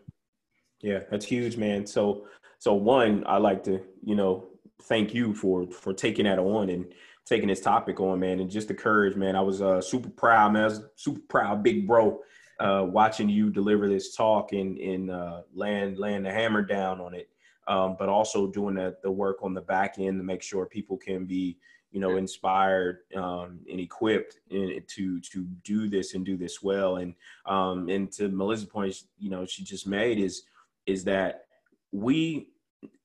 Yeah, 0.82 1.00
that's 1.10 1.26
huge, 1.26 1.56
man. 1.56 1.86
So 1.86 2.26
so 2.62 2.76
one, 2.76 3.24
I 3.26 3.38
like 3.38 3.64
to, 3.64 3.82
you 4.04 4.14
know, 4.14 4.46
thank 4.84 5.16
you 5.16 5.34
for 5.34 5.66
for 5.72 5.94
taking 5.94 6.26
that 6.26 6.38
on 6.38 6.70
and 6.70 6.94
taking 7.26 7.48
this 7.48 7.60
topic 7.60 8.00
on, 8.00 8.20
man, 8.20 8.40
and 8.40 8.52
just 8.52 8.68
the 8.68 8.76
courage, 8.76 9.16
man. 9.16 9.36
I 9.36 9.42
was 9.42 9.64
uh, 9.64 9.82
super 9.82 10.10
proud, 10.10 10.54
man. 10.54 10.62
I 10.62 10.68
was 10.68 10.84
super 10.96 11.22
proud, 11.28 11.64
big 11.64 11.88
bro, 11.88 12.20
uh, 12.60 12.86
watching 12.88 13.30
you 13.30 13.50
deliver 13.50 13.90
this 13.90 14.16
talk 14.16 14.52
and 14.52 14.78
and 14.78 15.10
uh, 15.10 15.42
land 15.56 15.98
land 15.98 16.24
the 16.24 16.32
hammer 16.32 16.62
down 16.62 17.02
on 17.02 17.16
it, 17.16 17.30
um, 17.68 17.96
but 17.98 18.10
also 18.10 18.46
doing 18.46 18.76
the 18.76 18.96
the 19.02 19.10
work 19.10 19.38
on 19.42 19.56
the 19.56 19.62
back 19.62 19.96
end 19.98 20.20
to 20.20 20.24
make 20.24 20.44
sure 20.44 20.68
people 20.68 20.98
can 20.98 21.26
be 21.26 21.58
you 21.90 22.00
know 22.00 22.16
inspired 22.16 23.00
um, 23.16 23.62
and 23.72 23.80
equipped 23.80 24.38
in, 24.52 24.84
to 24.86 25.20
to 25.22 25.46
do 25.64 25.90
this 25.90 26.14
and 26.14 26.24
do 26.24 26.38
this 26.38 26.62
well 26.62 26.98
and 26.98 27.16
um, 27.48 27.90
and 27.90 28.12
to 28.12 28.30
melissa's 28.30 28.70
point 28.70 28.96
you 29.18 29.32
know 29.32 29.48
she 29.48 29.64
just 29.64 29.88
made 29.88 30.20
is 30.20 30.44
is 30.86 31.04
that 31.04 31.46
we 31.92 32.50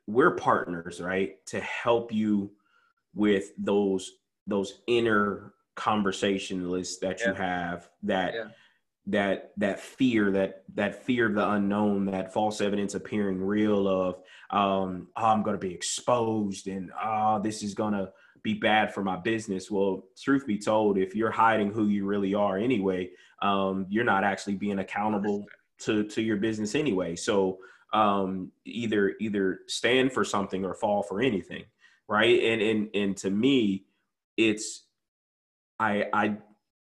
we're 0.07 0.33
partners 0.33 1.01
right 1.01 1.44
to 1.46 1.61
help 1.61 2.12
you 2.12 2.51
with 3.14 3.51
those 3.59 4.12
those 4.46 4.81
inner 4.87 5.53
conversation 5.75 6.70
lists 6.70 6.99
that 6.99 7.20
yeah. 7.20 7.29
you 7.29 7.35
have 7.35 7.88
that 8.03 8.35
yeah. 8.35 8.44
that 9.07 9.51
that 9.57 9.81
fear 9.81 10.31
that 10.31 10.62
that 10.75 11.05
fear 11.05 11.27
of 11.27 11.35
the 11.35 11.51
unknown 11.51 12.07
that 12.07 12.33
false 12.33 12.61
evidence 12.61 12.94
appearing 12.94 13.40
real 13.40 13.88
of 13.88 14.14
um 14.51 15.09
oh, 15.16 15.27
i'm 15.27 15.42
going 15.42 15.59
to 15.59 15.66
be 15.66 15.75
exposed 15.75 16.68
and 16.68 16.90
oh 17.03 17.40
this 17.42 17.62
is 17.62 17.75
going 17.75 17.92
to 17.92 18.11
be 18.46 18.55
bad 18.55 18.94
for 18.94 19.03
my 19.03 19.16
business. 19.16 19.72
Well, 19.72 20.05
truth 20.22 20.46
be 20.46 20.57
told, 20.57 20.99
if 20.99 21.16
you're 21.16 21.33
hiding 21.33 21.72
who 21.72 21.88
you 21.88 22.07
really 22.07 22.33
are 22.33 22.57
anyway, 22.57 23.11
um, 23.42 23.87
you're 23.88 24.05
not 24.05 24.22
actually 24.22 24.55
being 24.55 24.79
accountable 24.79 25.44
to 25.81 26.05
to 26.05 26.22
your 26.22 26.37
business 26.37 26.77
anyway. 26.77 27.16
So 27.16 27.59
um, 27.96 28.52
either 28.64 29.14
either 29.20 29.61
stand 29.66 30.12
for 30.12 30.24
something 30.24 30.64
or 30.64 30.74
fall 30.74 31.02
for 31.02 31.20
anything, 31.20 31.64
right? 32.09 32.42
And 32.42 32.61
and 32.61 32.88
and 32.94 33.16
to 33.18 33.30
me, 33.30 33.87
it's 34.37 34.85
I 35.78 36.06
I 36.12 36.37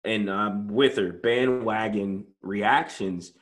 and 0.04 0.30
I'm 0.30 0.68
with 0.68 0.96
her 0.96 1.12
bandwagon 1.12 2.26
reactions. 2.42 3.32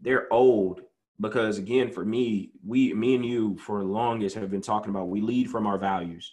They're 0.00 0.32
old 0.32 0.82
because 1.20 1.58
again, 1.58 1.90
for 1.90 2.04
me, 2.04 2.50
we 2.64 2.94
me 2.94 3.16
and 3.16 3.26
you 3.26 3.58
for 3.58 3.82
longest 3.82 4.36
have 4.36 4.50
been 4.50 4.62
talking 4.62 4.90
about 4.90 5.08
we 5.08 5.20
lead 5.20 5.50
from 5.50 5.66
our 5.66 5.78
values 5.78 6.32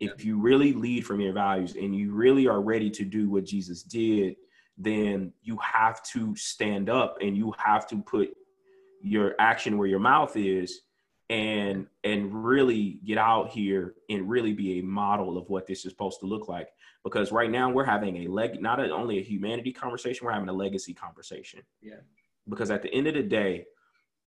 if 0.00 0.24
you 0.24 0.38
really 0.38 0.72
lead 0.72 1.04
from 1.04 1.20
your 1.20 1.32
values 1.32 1.74
and 1.74 1.94
you 1.94 2.12
really 2.12 2.46
are 2.46 2.60
ready 2.60 2.88
to 2.88 3.04
do 3.04 3.28
what 3.28 3.44
Jesus 3.44 3.82
did, 3.82 4.36
then 4.76 5.32
you 5.42 5.58
have 5.58 6.02
to 6.04 6.36
stand 6.36 6.88
up 6.88 7.16
and 7.20 7.36
you 7.36 7.52
have 7.58 7.86
to 7.88 7.96
put 8.02 8.30
your 9.02 9.34
action 9.38 9.78
where 9.78 9.88
your 9.88 9.98
mouth 9.98 10.36
is 10.36 10.80
and 11.30 11.86
and 12.04 12.44
really 12.44 12.98
get 13.04 13.18
out 13.18 13.50
here 13.50 13.94
and 14.08 14.28
really 14.28 14.52
be 14.52 14.78
a 14.78 14.82
model 14.82 15.36
of 15.36 15.48
what 15.50 15.66
this 15.66 15.84
is 15.84 15.92
supposed 15.92 16.20
to 16.20 16.26
look 16.26 16.48
like 16.48 16.68
because 17.04 17.30
right 17.30 17.50
now 17.50 17.70
we're 17.70 17.84
having 17.84 18.24
a 18.24 18.28
leg 18.28 18.60
not 18.62 18.80
only 18.90 19.18
a 19.18 19.22
humanity 19.22 19.72
conversation 19.72 20.24
we're 20.24 20.32
having 20.32 20.48
a 20.48 20.52
legacy 20.52 20.94
conversation 20.94 21.60
yeah 21.82 21.96
because 22.48 22.70
at 22.70 22.82
the 22.82 22.92
end 22.94 23.06
of 23.06 23.14
the 23.14 23.22
day 23.22 23.64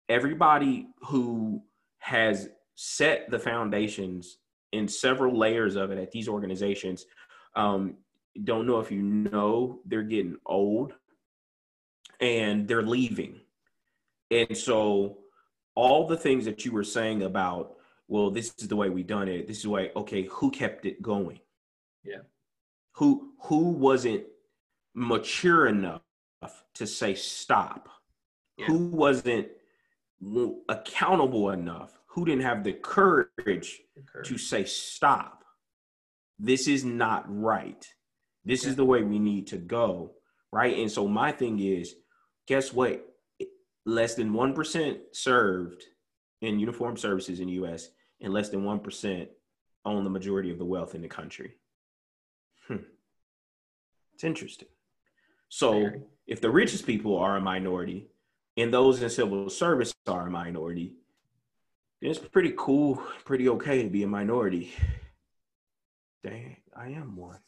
everybody 0.09 0.89
who 1.03 1.63
has 1.99 2.49
set 2.75 3.31
the 3.31 3.39
foundations 3.39 4.39
in 4.73 4.89
several 4.89 5.37
layers 5.37 5.77
of 5.77 5.91
it 5.91 5.99
at 5.99 6.11
these 6.11 6.29
organizations. 6.29 7.07
Um, 7.57 7.97
don't 8.45 8.67
know 8.67 8.79
if 8.81 8.91
you 8.91 9.03
know 9.03 9.81
they're 9.85 10.03
getting 10.03 10.37
old 10.47 10.95
and 12.21 12.69
they're 12.69 12.83
leaving. 12.83 13.41
And 14.31 14.57
so 14.57 15.19
all 15.75 16.07
the 16.07 16.17
things 16.17 16.45
that 16.45 16.64
you 16.64 16.73
were 16.73 16.85
saying 16.85 17.23
about, 17.23 17.77
well, 18.09 18.31
this 18.31 18.55
is 18.59 18.69
the 18.69 18.77
way 18.77 18.88
we 18.88 19.03
done 19.03 19.29
it. 19.29 19.47
This 19.47 19.59
is 19.59 19.62
the 19.64 19.71
way, 19.71 19.91
okay, 19.97 20.23
who 20.31 20.51
kept 20.51 20.87
it 20.87 21.03
going? 21.03 21.41
Yeah. 22.05 22.23
Who 22.93 23.33
who 23.43 23.71
wasn't 23.71 24.25
mature 24.95 25.67
enough 25.67 26.03
to 26.75 26.87
say 26.87 27.14
stop? 27.14 27.88
Yeah. 28.57 28.67
Who 28.67 28.88
wasn't 28.88 29.49
accountable 30.69 31.51
enough 31.51 31.99
who 32.19 32.25
didn't 32.25 32.43
have 32.43 32.64
the 32.64 32.73
courage, 32.73 33.81
the 33.95 34.03
courage. 34.03 34.29
to 34.29 34.37
say, 34.37 34.64
stop. 34.64 35.45
This 36.37 36.67
is 36.67 36.85
not 36.85 37.25
right. 37.29 37.87
This 38.45 38.64
yeah. 38.64 38.71
is 38.71 38.77
the 38.77 38.85
way 38.85 39.03
we 39.03 39.21
need 39.21 39.47
to 39.49 39.57
go. 39.57 40.14
Right. 40.53 40.77
And 40.79 40.91
so 40.91 41.07
my 41.07 41.31
thing 41.31 41.61
is, 41.61 41.95
guess 42.49 42.73
what? 42.73 43.05
Less 43.88 44.16
than 44.16 44.35
1% 44.35 44.98
served 45.12 45.83
in 46.42 46.59
uniform 46.59 46.98
services 46.98 47.40
in 47.40 47.46
the 47.46 47.55
US 47.55 47.88
and 48.20 48.35
less 48.35 48.51
than 48.51 48.62
1% 48.62 49.29
own 49.87 50.05
the 50.05 50.11
majority 50.11 50.51
of 50.51 50.59
the 50.59 50.64
wealth 50.66 50.94
in 50.94 51.01
the 51.01 51.09
country. 51.09 51.55
Hmm. 52.66 52.85
It's 54.12 54.24
interesting. 54.24 54.68
So 55.48 55.90
if 56.27 56.42
the 56.42 56.51
richest 56.51 56.85
people 56.85 57.16
are 57.16 57.38
a 57.38 57.40
minority 57.40 58.09
and 58.59 58.74
those 58.74 59.01
in 59.01 59.09
civil 59.09 59.48
service 59.48 59.94
are 60.07 60.27
a 60.27 60.31
minority, 60.31 60.92
it's 62.03 62.18
pretty 62.18 62.53
cool, 62.59 63.03
pretty 63.24 63.48
okay 63.48 63.83
to 63.83 63.88
be 63.88 64.03
a 64.03 64.07
minority. 64.07 64.70
Dang, 66.22 66.59
I 66.77 66.88
am 66.88 67.16
one. 67.16 67.38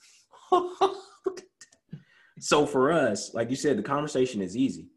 so 2.41 2.65
for 2.65 2.93
us, 2.93 3.35
like 3.35 3.51
you 3.51 3.57
said, 3.57 3.77
the 3.77 3.83
conversation 3.83 4.41
is 4.41 4.57
easy. 4.57 4.89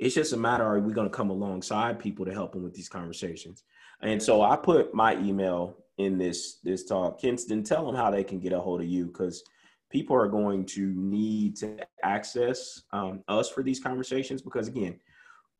It's 0.00 0.14
just 0.14 0.32
a 0.32 0.36
matter 0.36 0.64
are 0.64 0.80
we 0.80 0.94
going 0.94 1.08
to 1.08 1.14
come 1.14 1.28
alongside 1.28 2.00
people 2.00 2.24
to 2.24 2.32
help 2.32 2.52
them 2.52 2.62
with 2.62 2.74
these 2.74 2.88
conversations? 2.88 3.64
And 4.00 4.20
so 4.20 4.40
I 4.40 4.56
put 4.56 4.94
my 4.94 5.14
email 5.16 5.76
in 5.98 6.16
this 6.16 6.58
this 6.64 6.84
talk. 6.84 7.20
Kenston, 7.20 7.62
tell 7.62 7.84
them 7.84 7.94
how 7.94 8.10
they 8.10 8.24
can 8.24 8.40
get 8.40 8.54
a 8.54 8.58
hold 8.58 8.80
of 8.80 8.86
you 8.86 9.06
because 9.06 9.44
people 9.90 10.16
are 10.16 10.26
going 10.28 10.64
to 10.64 10.94
need 10.94 11.54
to 11.56 11.76
access 12.02 12.82
um, 12.92 13.22
us 13.28 13.50
for 13.50 13.62
these 13.62 13.78
conversations 13.78 14.40
because 14.40 14.68
again, 14.68 14.98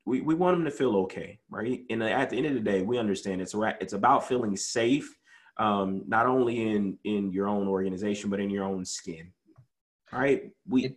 we, 0.07 0.23
we 0.23 0.35
want 0.35 0.57
them 0.57 0.65
to 0.65 0.71
feel 0.71 0.97
okay, 0.97 1.39
right? 1.51 1.83
And 1.91 2.03
at 2.03 2.31
the 2.31 2.39
end 2.39 2.47
of 2.47 2.55
the 2.55 2.61
day, 2.61 2.81
we 2.81 2.97
understand 2.97 3.43
it's. 3.43 3.55
It's 3.55 3.93
about 3.93 4.27
feeling 4.27 4.57
safe, 4.57 5.15
um, 5.59 6.03
not 6.07 6.25
only 6.25 6.63
in 6.63 6.99
in 7.05 7.31
your 7.31 7.47
own 7.47 7.69
organization 7.69 8.31
but 8.31 8.41
in 8.41 8.49
your 8.49 8.65
own 8.65 8.87
skin, 8.87 9.33
right? 10.11 10.51
We, 10.67 10.97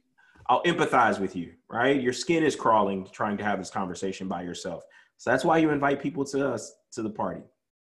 I'll 0.54 0.64
empathize 0.64 1.20
with 1.20 1.36
you, 1.36 1.54
right? 1.68 2.00
Your 2.00 2.14
skin 2.14 2.44
is 2.44 2.56
crawling 2.56 3.08
trying 3.12 3.38
to 3.38 3.44
have 3.44 3.58
this 3.58 3.72
conversation 3.72 4.28
by 4.28 4.44
yourself. 4.44 4.84
So 5.18 5.32
that's 5.32 5.44
why 5.44 5.58
you 5.58 5.72
invite 5.72 6.00
people 6.00 6.24
to 6.26 6.48
us 6.48 6.76
to 6.92 7.02
the 7.02 7.10
party, 7.10 7.42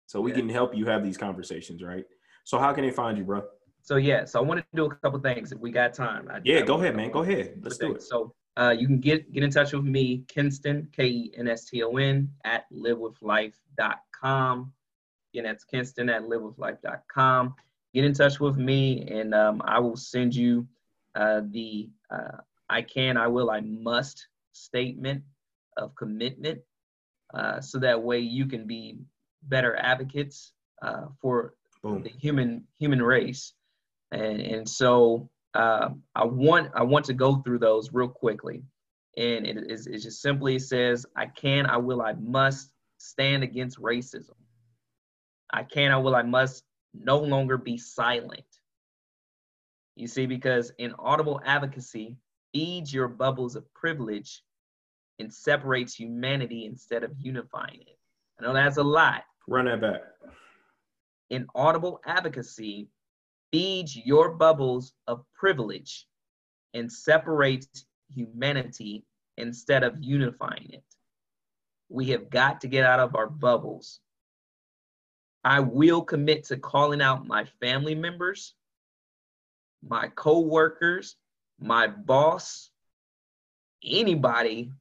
so 0.07 0.19
we 0.19 0.31
yeah. 0.31 0.37
can 0.37 0.49
help 0.49 0.75
you 0.75 0.87
have 0.87 1.03
these 1.03 1.15
conversations, 1.15 1.83
right? 1.83 2.05
So 2.43 2.57
how 2.57 2.73
can 2.73 2.83
they 2.83 2.89
find 2.89 3.19
you, 3.19 3.23
bro? 3.23 3.43
So 3.83 3.97
yeah, 3.97 4.25
so 4.25 4.39
I 4.39 4.41
want 4.41 4.61
to 4.61 4.65
do 4.73 4.85
a 4.85 4.95
couple 4.95 5.19
things 5.19 5.51
if 5.51 5.59
we 5.59 5.69
got 5.69 5.93
time. 5.93 6.27
I, 6.27 6.39
yeah, 6.43 6.59
I 6.59 6.61
go 6.63 6.79
ahead, 6.79 6.95
man. 6.95 7.11
Go 7.11 7.21
ahead. 7.21 7.59
Let's 7.61 7.77
do 7.77 7.93
it. 7.93 8.01
So 8.01 8.33
uh, 8.57 8.73
you 8.75 8.87
can 8.87 8.99
get 8.99 9.31
get 9.31 9.43
in 9.43 9.51
touch 9.51 9.73
with 9.73 9.85
me, 9.85 10.23
Kenston, 10.27 10.91
K 10.91 11.05
E 11.05 11.31
N 11.37 11.47
S 11.47 11.65
T 11.65 11.83
O 11.83 11.97
N, 11.97 12.31
at 12.45 12.63
livewithlife.com. 12.73 14.73
Again, 15.33 15.43
that's 15.43 15.65
Kenston 15.71 16.09
at 16.09 16.23
livewithlife.com. 16.23 17.53
Get 17.93 18.05
in 18.05 18.13
touch 18.13 18.39
with 18.39 18.57
me, 18.57 19.07
and 19.07 19.35
um, 19.35 19.61
I 19.65 19.77
will 19.77 19.97
send 19.97 20.33
you 20.33 20.67
uh, 21.13 21.41
the 21.51 21.91
uh, 22.09 22.37
I 22.69 22.81
can, 22.81 23.17
I 23.17 23.27
will, 23.27 23.49
I 23.49 23.61
must 23.61 24.27
statement 24.53 25.23
of 25.77 25.95
commitment 25.95 26.61
uh, 27.33 27.59
so 27.59 27.79
that 27.79 28.01
way 28.01 28.19
you 28.19 28.45
can 28.45 28.65
be 28.65 28.97
better 29.43 29.75
advocates 29.75 30.53
uh, 30.81 31.05
for 31.21 31.55
Boom. 31.83 32.01
the 32.03 32.09
human 32.09 32.63
human 32.79 33.01
race. 33.01 33.53
And 34.11 34.39
and 34.39 34.67
so 34.67 35.29
uh, 35.53 35.89
I 36.15 36.25
want 36.25 36.71
I 36.75 36.83
want 36.83 37.05
to 37.05 37.13
go 37.13 37.37
through 37.37 37.59
those 37.59 37.91
real 37.93 38.07
quickly. 38.07 38.63
And 39.17 39.45
it 39.45 39.69
is 39.69 39.87
it 39.87 39.99
just 39.99 40.21
simply 40.21 40.59
says 40.59 41.05
I 41.15 41.27
can, 41.27 41.65
I 41.65 41.77
will, 41.77 42.01
I 42.01 42.13
must 42.13 42.71
stand 42.97 43.43
against 43.43 43.81
racism. 43.81 44.35
I 45.51 45.63
can, 45.63 45.91
I 45.91 45.97
will, 45.97 46.15
I 46.15 46.23
must 46.23 46.63
no 46.93 47.17
longer 47.19 47.57
be 47.57 47.77
silent. 47.77 48.43
You 49.95 50.07
see, 50.07 50.25
because 50.25 50.71
in 50.77 50.93
audible 50.99 51.39
advocacy 51.45 52.17
feeds 52.55 52.93
your 52.93 53.09
bubbles 53.09 53.57
of 53.57 53.71
privilege 53.73 54.41
and 55.19 55.31
separates 55.31 55.93
humanity 55.93 56.65
instead 56.65 57.03
of 57.03 57.11
unifying 57.19 57.81
it. 57.81 57.97
I 58.39 58.43
know 58.43 58.53
that's 58.53 58.77
a 58.77 58.83
lot. 58.83 59.23
Run 59.45 59.65
that 59.65 59.81
back. 59.81 60.01
Inaudible 61.29 61.99
advocacy 62.05 62.87
feeds 63.51 63.97
your 63.97 64.31
bubbles 64.35 64.93
of 65.05 65.25
privilege 65.37 66.07
and 66.73 66.89
separates 66.89 67.85
humanity 68.13 69.03
instead 69.37 69.83
of 69.83 69.97
unifying 69.99 70.69
it. 70.69 70.83
We 71.89 72.05
have 72.11 72.29
got 72.29 72.61
to 72.61 72.69
get 72.69 72.85
out 72.85 73.01
of 73.01 73.15
our 73.15 73.27
bubbles. 73.27 73.99
I 75.43 75.59
will 75.59 76.03
commit 76.03 76.45
to 76.45 76.57
calling 76.57 77.01
out 77.01 77.27
my 77.27 77.43
family 77.59 77.95
members, 77.95 78.55
my 79.85 80.07
co-workers, 80.15 81.17
my 81.59 81.87
boss, 81.87 82.69
anybody 83.83 84.71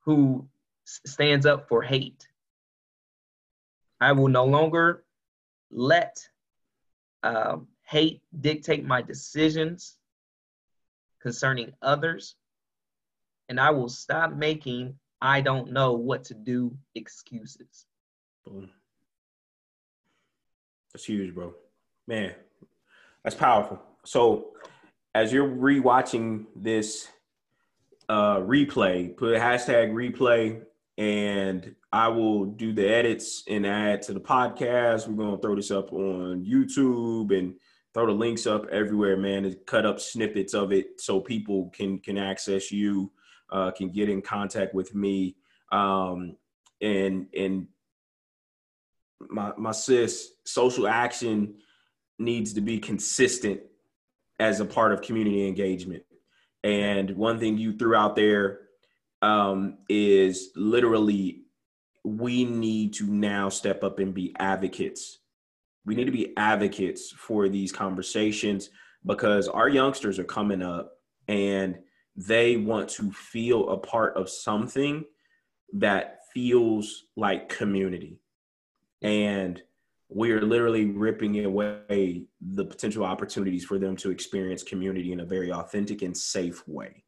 who 0.00 0.46
stands 0.84 1.46
up 1.46 1.68
for 1.68 1.82
hate. 1.82 2.28
I 4.00 4.12
will 4.12 4.28
no 4.28 4.44
longer 4.44 5.04
let 5.70 6.18
uh, 7.22 7.56
hate 7.82 8.22
dictate 8.40 8.84
my 8.84 9.02
decisions 9.02 9.96
concerning 11.20 11.72
others. 11.80 12.36
And 13.48 13.58
I 13.58 13.70
will 13.70 13.88
stop 13.88 14.32
making 14.32 14.94
I 15.20 15.40
don't 15.40 15.72
know 15.72 15.92
what 15.92 16.24
to 16.24 16.34
do 16.34 16.76
excuses. 16.94 17.86
Boom. 18.44 18.70
That's 20.92 21.06
huge, 21.06 21.34
bro. 21.34 21.54
Man, 22.06 22.34
that's 23.22 23.34
powerful. 23.34 23.80
So 24.04 24.52
as 25.14 25.32
you're 25.32 25.48
rewatching 25.48 26.46
this 26.56 27.08
uh, 28.08 28.38
replay, 28.38 29.16
put 29.16 29.36
hashtag 29.36 29.92
replay, 29.92 30.60
and 30.98 31.74
I 31.92 32.08
will 32.08 32.44
do 32.46 32.72
the 32.72 32.88
edits 32.88 33.44
and 33.48 33.66
add 33.66 34.02
to 34.02 34.12
the 34.12 34.20
podcast. 34.20 35.08
We're 35.08 35.24
gonna 35.24 35.38
throw 35.38 35.54
this 35.54 35.70
up 35.70 35.92
on 35.92 36.44
YouTube 36.44 37.36
and 37.36 37.54
throw 37.94 38.06
the 38.06 38.12
links 38.12 38.46
up 38.46 38.66
everywhere, 38.66 39.16
man. 39.16 39.44
And 39.44 39.56
cut 39.66 39.86
up 39.86 40.00
snippets 40.00 40.54
of 40.54 40.72
it 40.72 41.00
so 41.00 41.20
people 41.20 41.70
can 41.70 41.98
can 42.00 42.18
access 42.18 42.72
you, 42.72 43.12
uh, 43.50 43.70
can 43.70 43.90
get 43.90 44.08
in 44.08 44.20
contact 44.20 44.74
with 44.74 44.94
me, 44.94 45.36
um, 45.70 46.36
and 46.80 47.26
and 47.36 47.68
my 49.28 49.52
my 49.56 49.72
sis, 49.72 50.32
social 50.44 50.86
action 50.88 51.54
needs 52.18 52.52
to 52.54 52.60
be 52.60 52.78
consistent 52.78 53.60
as 54.38 54.60
a 54.60 54.64
part 54.64 54.92
of 54.92 55.02
community 55.02 55.46
engagement. 55.46 56.02
And 56.62 57.10
one 57.10 57.38
thing 57.38 57.58
you 57.58 57.76
threw 57.76 57.94
out 57.94 58.16
there 58.16 58.60
um, 59.22 59.78
is 59.88 60.50
literally 60.56 61.42
we 62.04 62.44
need 62.44 62.92
to 62.94 63.06
now 63.06 63.48
step 63.48 63.82
up 63.82 63.98
and 63.98 64.12
be 64.12 64.34
advocates. 64.38 65.20
We 65.86 65.94
need 65.94 66.04
to 66.04 66.12
be 66.12 66.34
advocates 66.36 67.10
for 67.10 67.48
these 67.48 67.72
conversations 67.72 68.70
because 69.06 69.48
our 69.48 69.68
youngsters 69.68 70.18
are 70.18 70.24
coming 70.24 70.62
up 70.62 70.92
and 71.28 71.78
they 72.16 72.56
want 72.56 72.88
to 72.90 73.10
feel 73.12 73.70
a 73.70 73.78
part 73.78 74.16
of 74.16 74.28
something 74.28 75.04
that 75.72 76.20
feels 76.32 77.04
like 77.16 77.48
community. 77.48 78.18
And 79.02 79.60
we 80.14 80.30
are 80.30 80.40
literally 80.40 80.86
ripping 80.86 81.44
away 81.44 82.24
the 82.40 82.64
potential 82.64 83.04
opportunities 83.04 83.64
for 83.64 83.80
them 83.80 83.96
to 83.96 84.10
experience 84.10 84.62
community 84.62 85.10
in 85.10 85.20
a 85.20 85.24
very 85.24 85.52
authentic 85.52 86.02
and 86.02 86.16
safe 86.16 86.62
way 86.68 87.02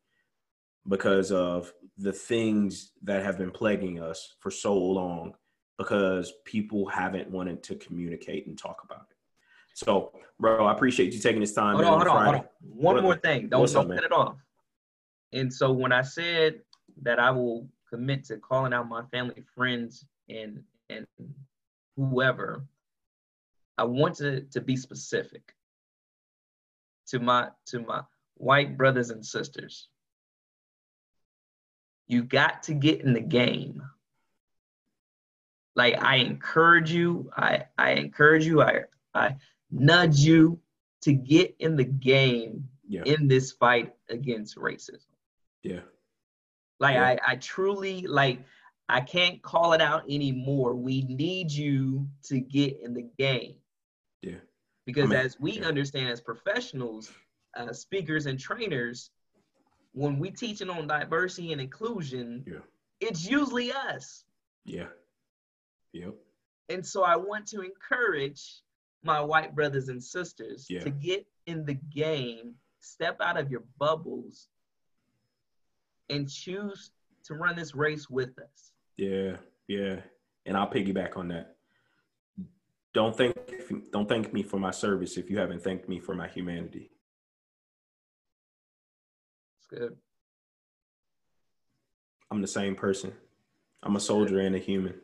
because 0.89 1.31
of 1.31 1.73
the 1.99 2.13
things 2.13 2.91
that 3.05 3.25
have 3.25 3.39
been 3.39 3.53
plaguing 3.53 4.03
us 4.03 4.35
for 4.41 4.51
so 4.51 4.77
long 4.77 5.33
because 5.79 6.33
people 6.45 6.89
haven't 6.89 7.31
wanted 7.31 7.63
to 7.63 7.77
communicate 7.77 8.49
and 8.49 8.59
talk 8.59 8.83
about 8.85 9.07
it. 9.11 9.17
So, 9.75 10.11
bro, 10.41 10.67
I 10.67 10.73
appreciate 10.73 11.13
you 11.15 11.21
taking 11.21 11.41
this 11.41 11.53
time. 11.53 11.77
Hold 11.77 11.87
on, 11.87 11.93
hold 11.93 12.09
on, 12.09 12.25
hold 12.25 12.37
on. 12.37 12.45
One 12.61 12.95
what, 12.97 13.05
more 13.05 13.17
thing. 13.17 13.49
Don't, 13.49 13.73
don't 13.73 13.89
cut 13.89 14.05
it 14.05 14.13
off. 14.13 14.37
And 15.33 15.53
so 15.53 15.71
when 15.71 15.93
I 15.93 16.03
said 16.03 16.61
that 17.03 17.21
I 17.21 17.31
will 17.31 17.69
commit 17.89 18.25
to 18.25 18.39
calling 18.39 18.73
out 18.73 18.89
my 18.89 19.03
family, 19.13 19.45
friends, 19.55 20.05
and 20.29 20.63
and 20.89 21.07
whoever, 21.97 22.65
I 23.79 23.85
want 23.85 24.16
to, 24.16 24.43
to 24.43 24.61
be 24.61 24.77
specific 24.77 25.55
to 27.09 27.20
my 27.20 27.49
to 27.66 27.81
my 27.81 28.03
white 28.35 28.77
brothers 28.77 29.11
and 29.11 29.24
sisters. 29.24 29.89
You 32.07 32.22
got 32.22 32.64
to 32.64 32.74
get 32.74 33.01
in 33.01 33.12
the 33.12 33.20
game. 33.20 33.83
Like 35.74 36.03
I 36.03 36.16
encourage 36.16 36.91
you, 36.91 37.31
I, 37.37 37.64
I 37.77 37.93
encourage 37.93 38.47
you, 38.47 38.62
I, 38.62 38.85
I 39.14 39.37
nudge 39.70 40.20
you 40.20 40.59
to 41.03 41.12
get 41.12 41.55
in 41.59 41.77
the 41.77 41.85
game 41.85 42.68
yeah. 42.89 43.03
in 43.05 43.29
this 43.29 43.53
fight 43.53 43.95
against 44.09 44.57
racism. 44.57 45.05
Yeah. 45.62 45.81
Like 46.79 46.95
yeah. 46.95 47.05
I, 47.05 47.33
I 47.33 47.37
truly 47.37 48.07
like 48.07 48.41
I 48.89 49.01
can't 49.01 49.43
call 49.43 49.72
it 49.72 49.81
out 49.81 50.05
anymore. 50.09 50.74
We 50.74 51.03
need 51.03 51.51
you 51.51 52.07
to 52.24 52.41
get 52.41 52.81
in 52.81 52.95
the 52.95 53.09
game. 53.18 53.57
Yeah. 54.27 54.39
Because 54.85 55.05
I 55.05 55.14
mean, 55.14 55.18
as 55.18 55.41
we 55.41 55.53
yeah. 55.53 55.66
understand 55.66 56.11
as 56.11 56.20
professionals, 56.20 57.12
uh, 57.57 57.72
speakers 57.72 58.27
and 58.27 58.39
trainers, 58.39 59.11
when 59.93 60.18
we 60.18 60.31
teaching 60.31 60.68
on 60.68 60.87
diversity 60.87 61.53
and 61.53 61.61
inclusion, 61.61 62.45
yeah. 62.47 62.59
it's 63.01 63.29
usually 63.29 63.72
us. 63.72 64.24
Yeah. 64.64 64.89
Yep. 65.93 66.14
And 66.68 66.85
so 66.85 67.05
I 67.05 67.16
want 67.16 67.47
to 67.49 67.62
encourage 67.62 68.62
my 69.03 69.20
white 69.20 69.55
brothers 69.55 69.89
and 69.89 70.03
sisters 70.03 70.66
yeah. 70.68 70.81
to 70.81 70.91
get 70.91 71.27
in 71.47 71.64
the 71.64 71.74
game, 71.74 72.55
step 72.81 73.16
out 73.20 73.39
of 73.39 73.51
your 73.51 73.62
bubbles, 73.79 74.49
and 76.11 76.29
choose 76.29 76.91
to 77.24 77.35
run 77.35 77.57
this 77.57 77.74
race 77.74 78.11
with 78.11 78.39
us. 78.39 78.72
Yeah, 78.97 79.37
yeah. 79.68 80.01
And 80.45 80.57
I'll 80.57 80.70
piggyback 80.70 81.16
on 81.16 81.29
that. 81.29 81.56
Don't 82.97 83.15
thank 83.15 83.37
don't 83.93 84.09
thank 84.09 84.33
me 84.33 84.43
for 84.43 84.59
my 84.59 84.71
service 84.71 85.19
if 85.19 85.29
you 85.29 85.37
haven't 85.37 85.63
thanked 85.63 85.87
me 85.87 86.01
for 86.01 86.15
my 86.15 86.29
humanity. 86.29 86.91
It's 89.59 89.67
good. 89.69 89.99
I'm 92.31 92.41
the 92.41 92.49
same 92.49 92.75
person. 92.75 93.13
I'm 93.83 93.97
a 93.97 94.01
soldier 94.01 94.39
and 94.39 94.57
a 94.57 94.59
human. 94.59 94.95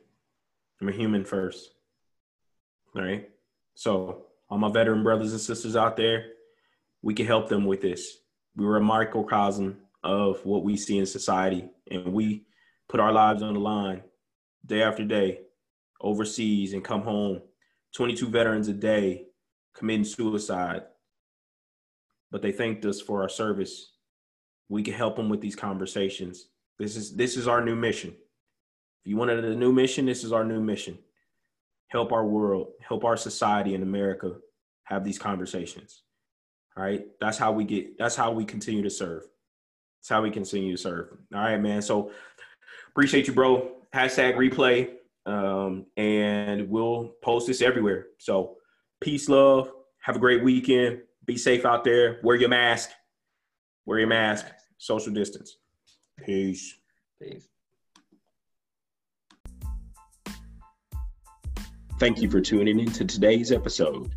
I'm 0.80 0.88
a 0.88 0.93
human 0.93 1.26
first. 1.26 1.68
All 2.97 3.03
right. 3.03 3.28
So, 3.74 4.24
all 4.49 4.57
my 4.57 4.72
veteran 4.72 5.03
brothers 5.03 5.32
and 5.32 5.40
sisters 5.40 5.76
out 5.76 5.99
there, 5.99 6.28
we 7.03 7.12
can 7.12 7.26
help 7.26 7.51
them 7.51 7.66
with 7.66 7.82
this. 7.82 8.16
We 8.57 8.64
were 8.64 8.78
a 8.78 8.82
microcosm 8.82 9.76
of 10.03 10.43
what 10.47 10.64
we 10.64 10.78
see 10.78 10.97
in 10.97 11.05
society, 11.05 11.68
and 11.90 12.14
we 12.14 12.47
put 12.88 13.01
our 13.01 13.12
lives 13.12 13.43
on 13.43 13.53
the 13.53 13.61
line 13.61 14.03
day 14.64 14.80
after 14.80 15.05
day 15.05 15.40
overseas 16.01 16.72
and 16.72 16.82
come 16.82 17.03
home. 17.03 17.43
22 17.95 18.28
veterans 18.28 18.68
a 18.68 18.72
day 18.72 19.26
committing 19.74 20.05
suicide, 20.05 20.82
but 22.30 22.43
they 22.43 22.53
thanked 22.53 22.84
us 22.84 23.01
for 23.01 23.22
our 23.22 23.28
service 23.28 23.93
we 24.72 24.82
can 24.82 24.95
help 24.95 25.16
them 25.16 25.28
with 25.28 25.43
these 25.43 25.55
conversations. 25.55 26.49
This 26.78 26.97
is 26.97 27.14
this 27.14 27.36
is 27.36 27.47
our 27.47 27.62
new 27.62 27.76
mission. 27.76 28.09
If 28.09 29.11
you 29.11 29.18
wanted 29.18 29.45
a 29.45 29.55
new 29.55 29.70
mission, 29.70 30.07
this 30.07 30.24
is 30.24 30.32
our 30.32 30.45
new 30.45 30.62
mission. 30.62 30.97
Help 31.88 32.11
our 32.11 32.24
world, 32.24 32.68
help 32.80 33.05
our 33.05 33.18
society 33.18 33.74
in 33.74 33.82
America 33.82 34.36
have 34.84 35.05
these 35.05 35.18
conversations. 35.18 36.05
All 36.74 36.82
right. 36.82 37.05
That's 37.20 37.36
how 37.36 37.53
we 37.53 37.64
get 37.64 37.99
that's 37.99 38.16
how 38.16 38.32
we 38.32 38.47
continue 38.47 38.82
to 38.82 38.88
serve. 38.88 39.24
That's 40.01 40.09
how 40.09 40.22
we 40.22 40.30
continue 40.30 40.74
to 40.74 40.82
serve. 40.82 41.18
All 41.34 41.40
right, 41.40 41.61
man. 41.61 41.82
So 41.82 42.11
appreciate 42.88 43.26
you, 43.26 43.34
bro. 43.34 43.72
Hashtag 43.95 44.36
replay. 44.36 44.95
Um, 45.24 45.86
and 45.96 46.68
we'll 46.68 47.12
post 47.22 47.46
this 47.46 47.62
everywhere. 47.62 48.06
So 48.18 48.56
peace, 49.00 49.28
love. 49.28 49.70
Have 50.00 50.16
a 50.16 50.20
great 50.20 50.42
weekend. 50.42 51.02
Be 51.24 51.36
safe 51.36 51.64
out 51.64 51.84
there. 51.84 52.18
Wear 52.22 52.36
your 52.36 52.48
mask. 52.48 52.90
Wear 53.86 54.00
your 54.00 54.08
mask 54.08 54.46
social 54.82 55.12
distance. 55.12 55.58
Peace. 56.24 56.76
Peace. 57.22 57.48
Thank 62.00 62.20
you 62.20 62.28
for 62.28 62.40
tuning 62.40 62.80
in 62.80 62.90
to 62.92 63.04
today's 63.04 63.52
episode. 63.52 64.12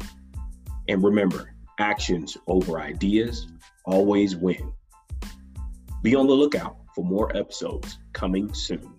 And 0.87 1.03
remember, 1.03 1.53
actions 1.79 2.35
over 2.47 2.79
ideas 2.79 3.47
always 3.85 4.35
win. 4.35 4.73
Be 6.01 6.15
on 6.15 6.25
the 6.25 6.33
lookout 6.33 6.77
for 6.95 7.05
more 7.05 7.35
episodes 7.37 7.99
coming 8.13 8.51
soon. 8.55 8.94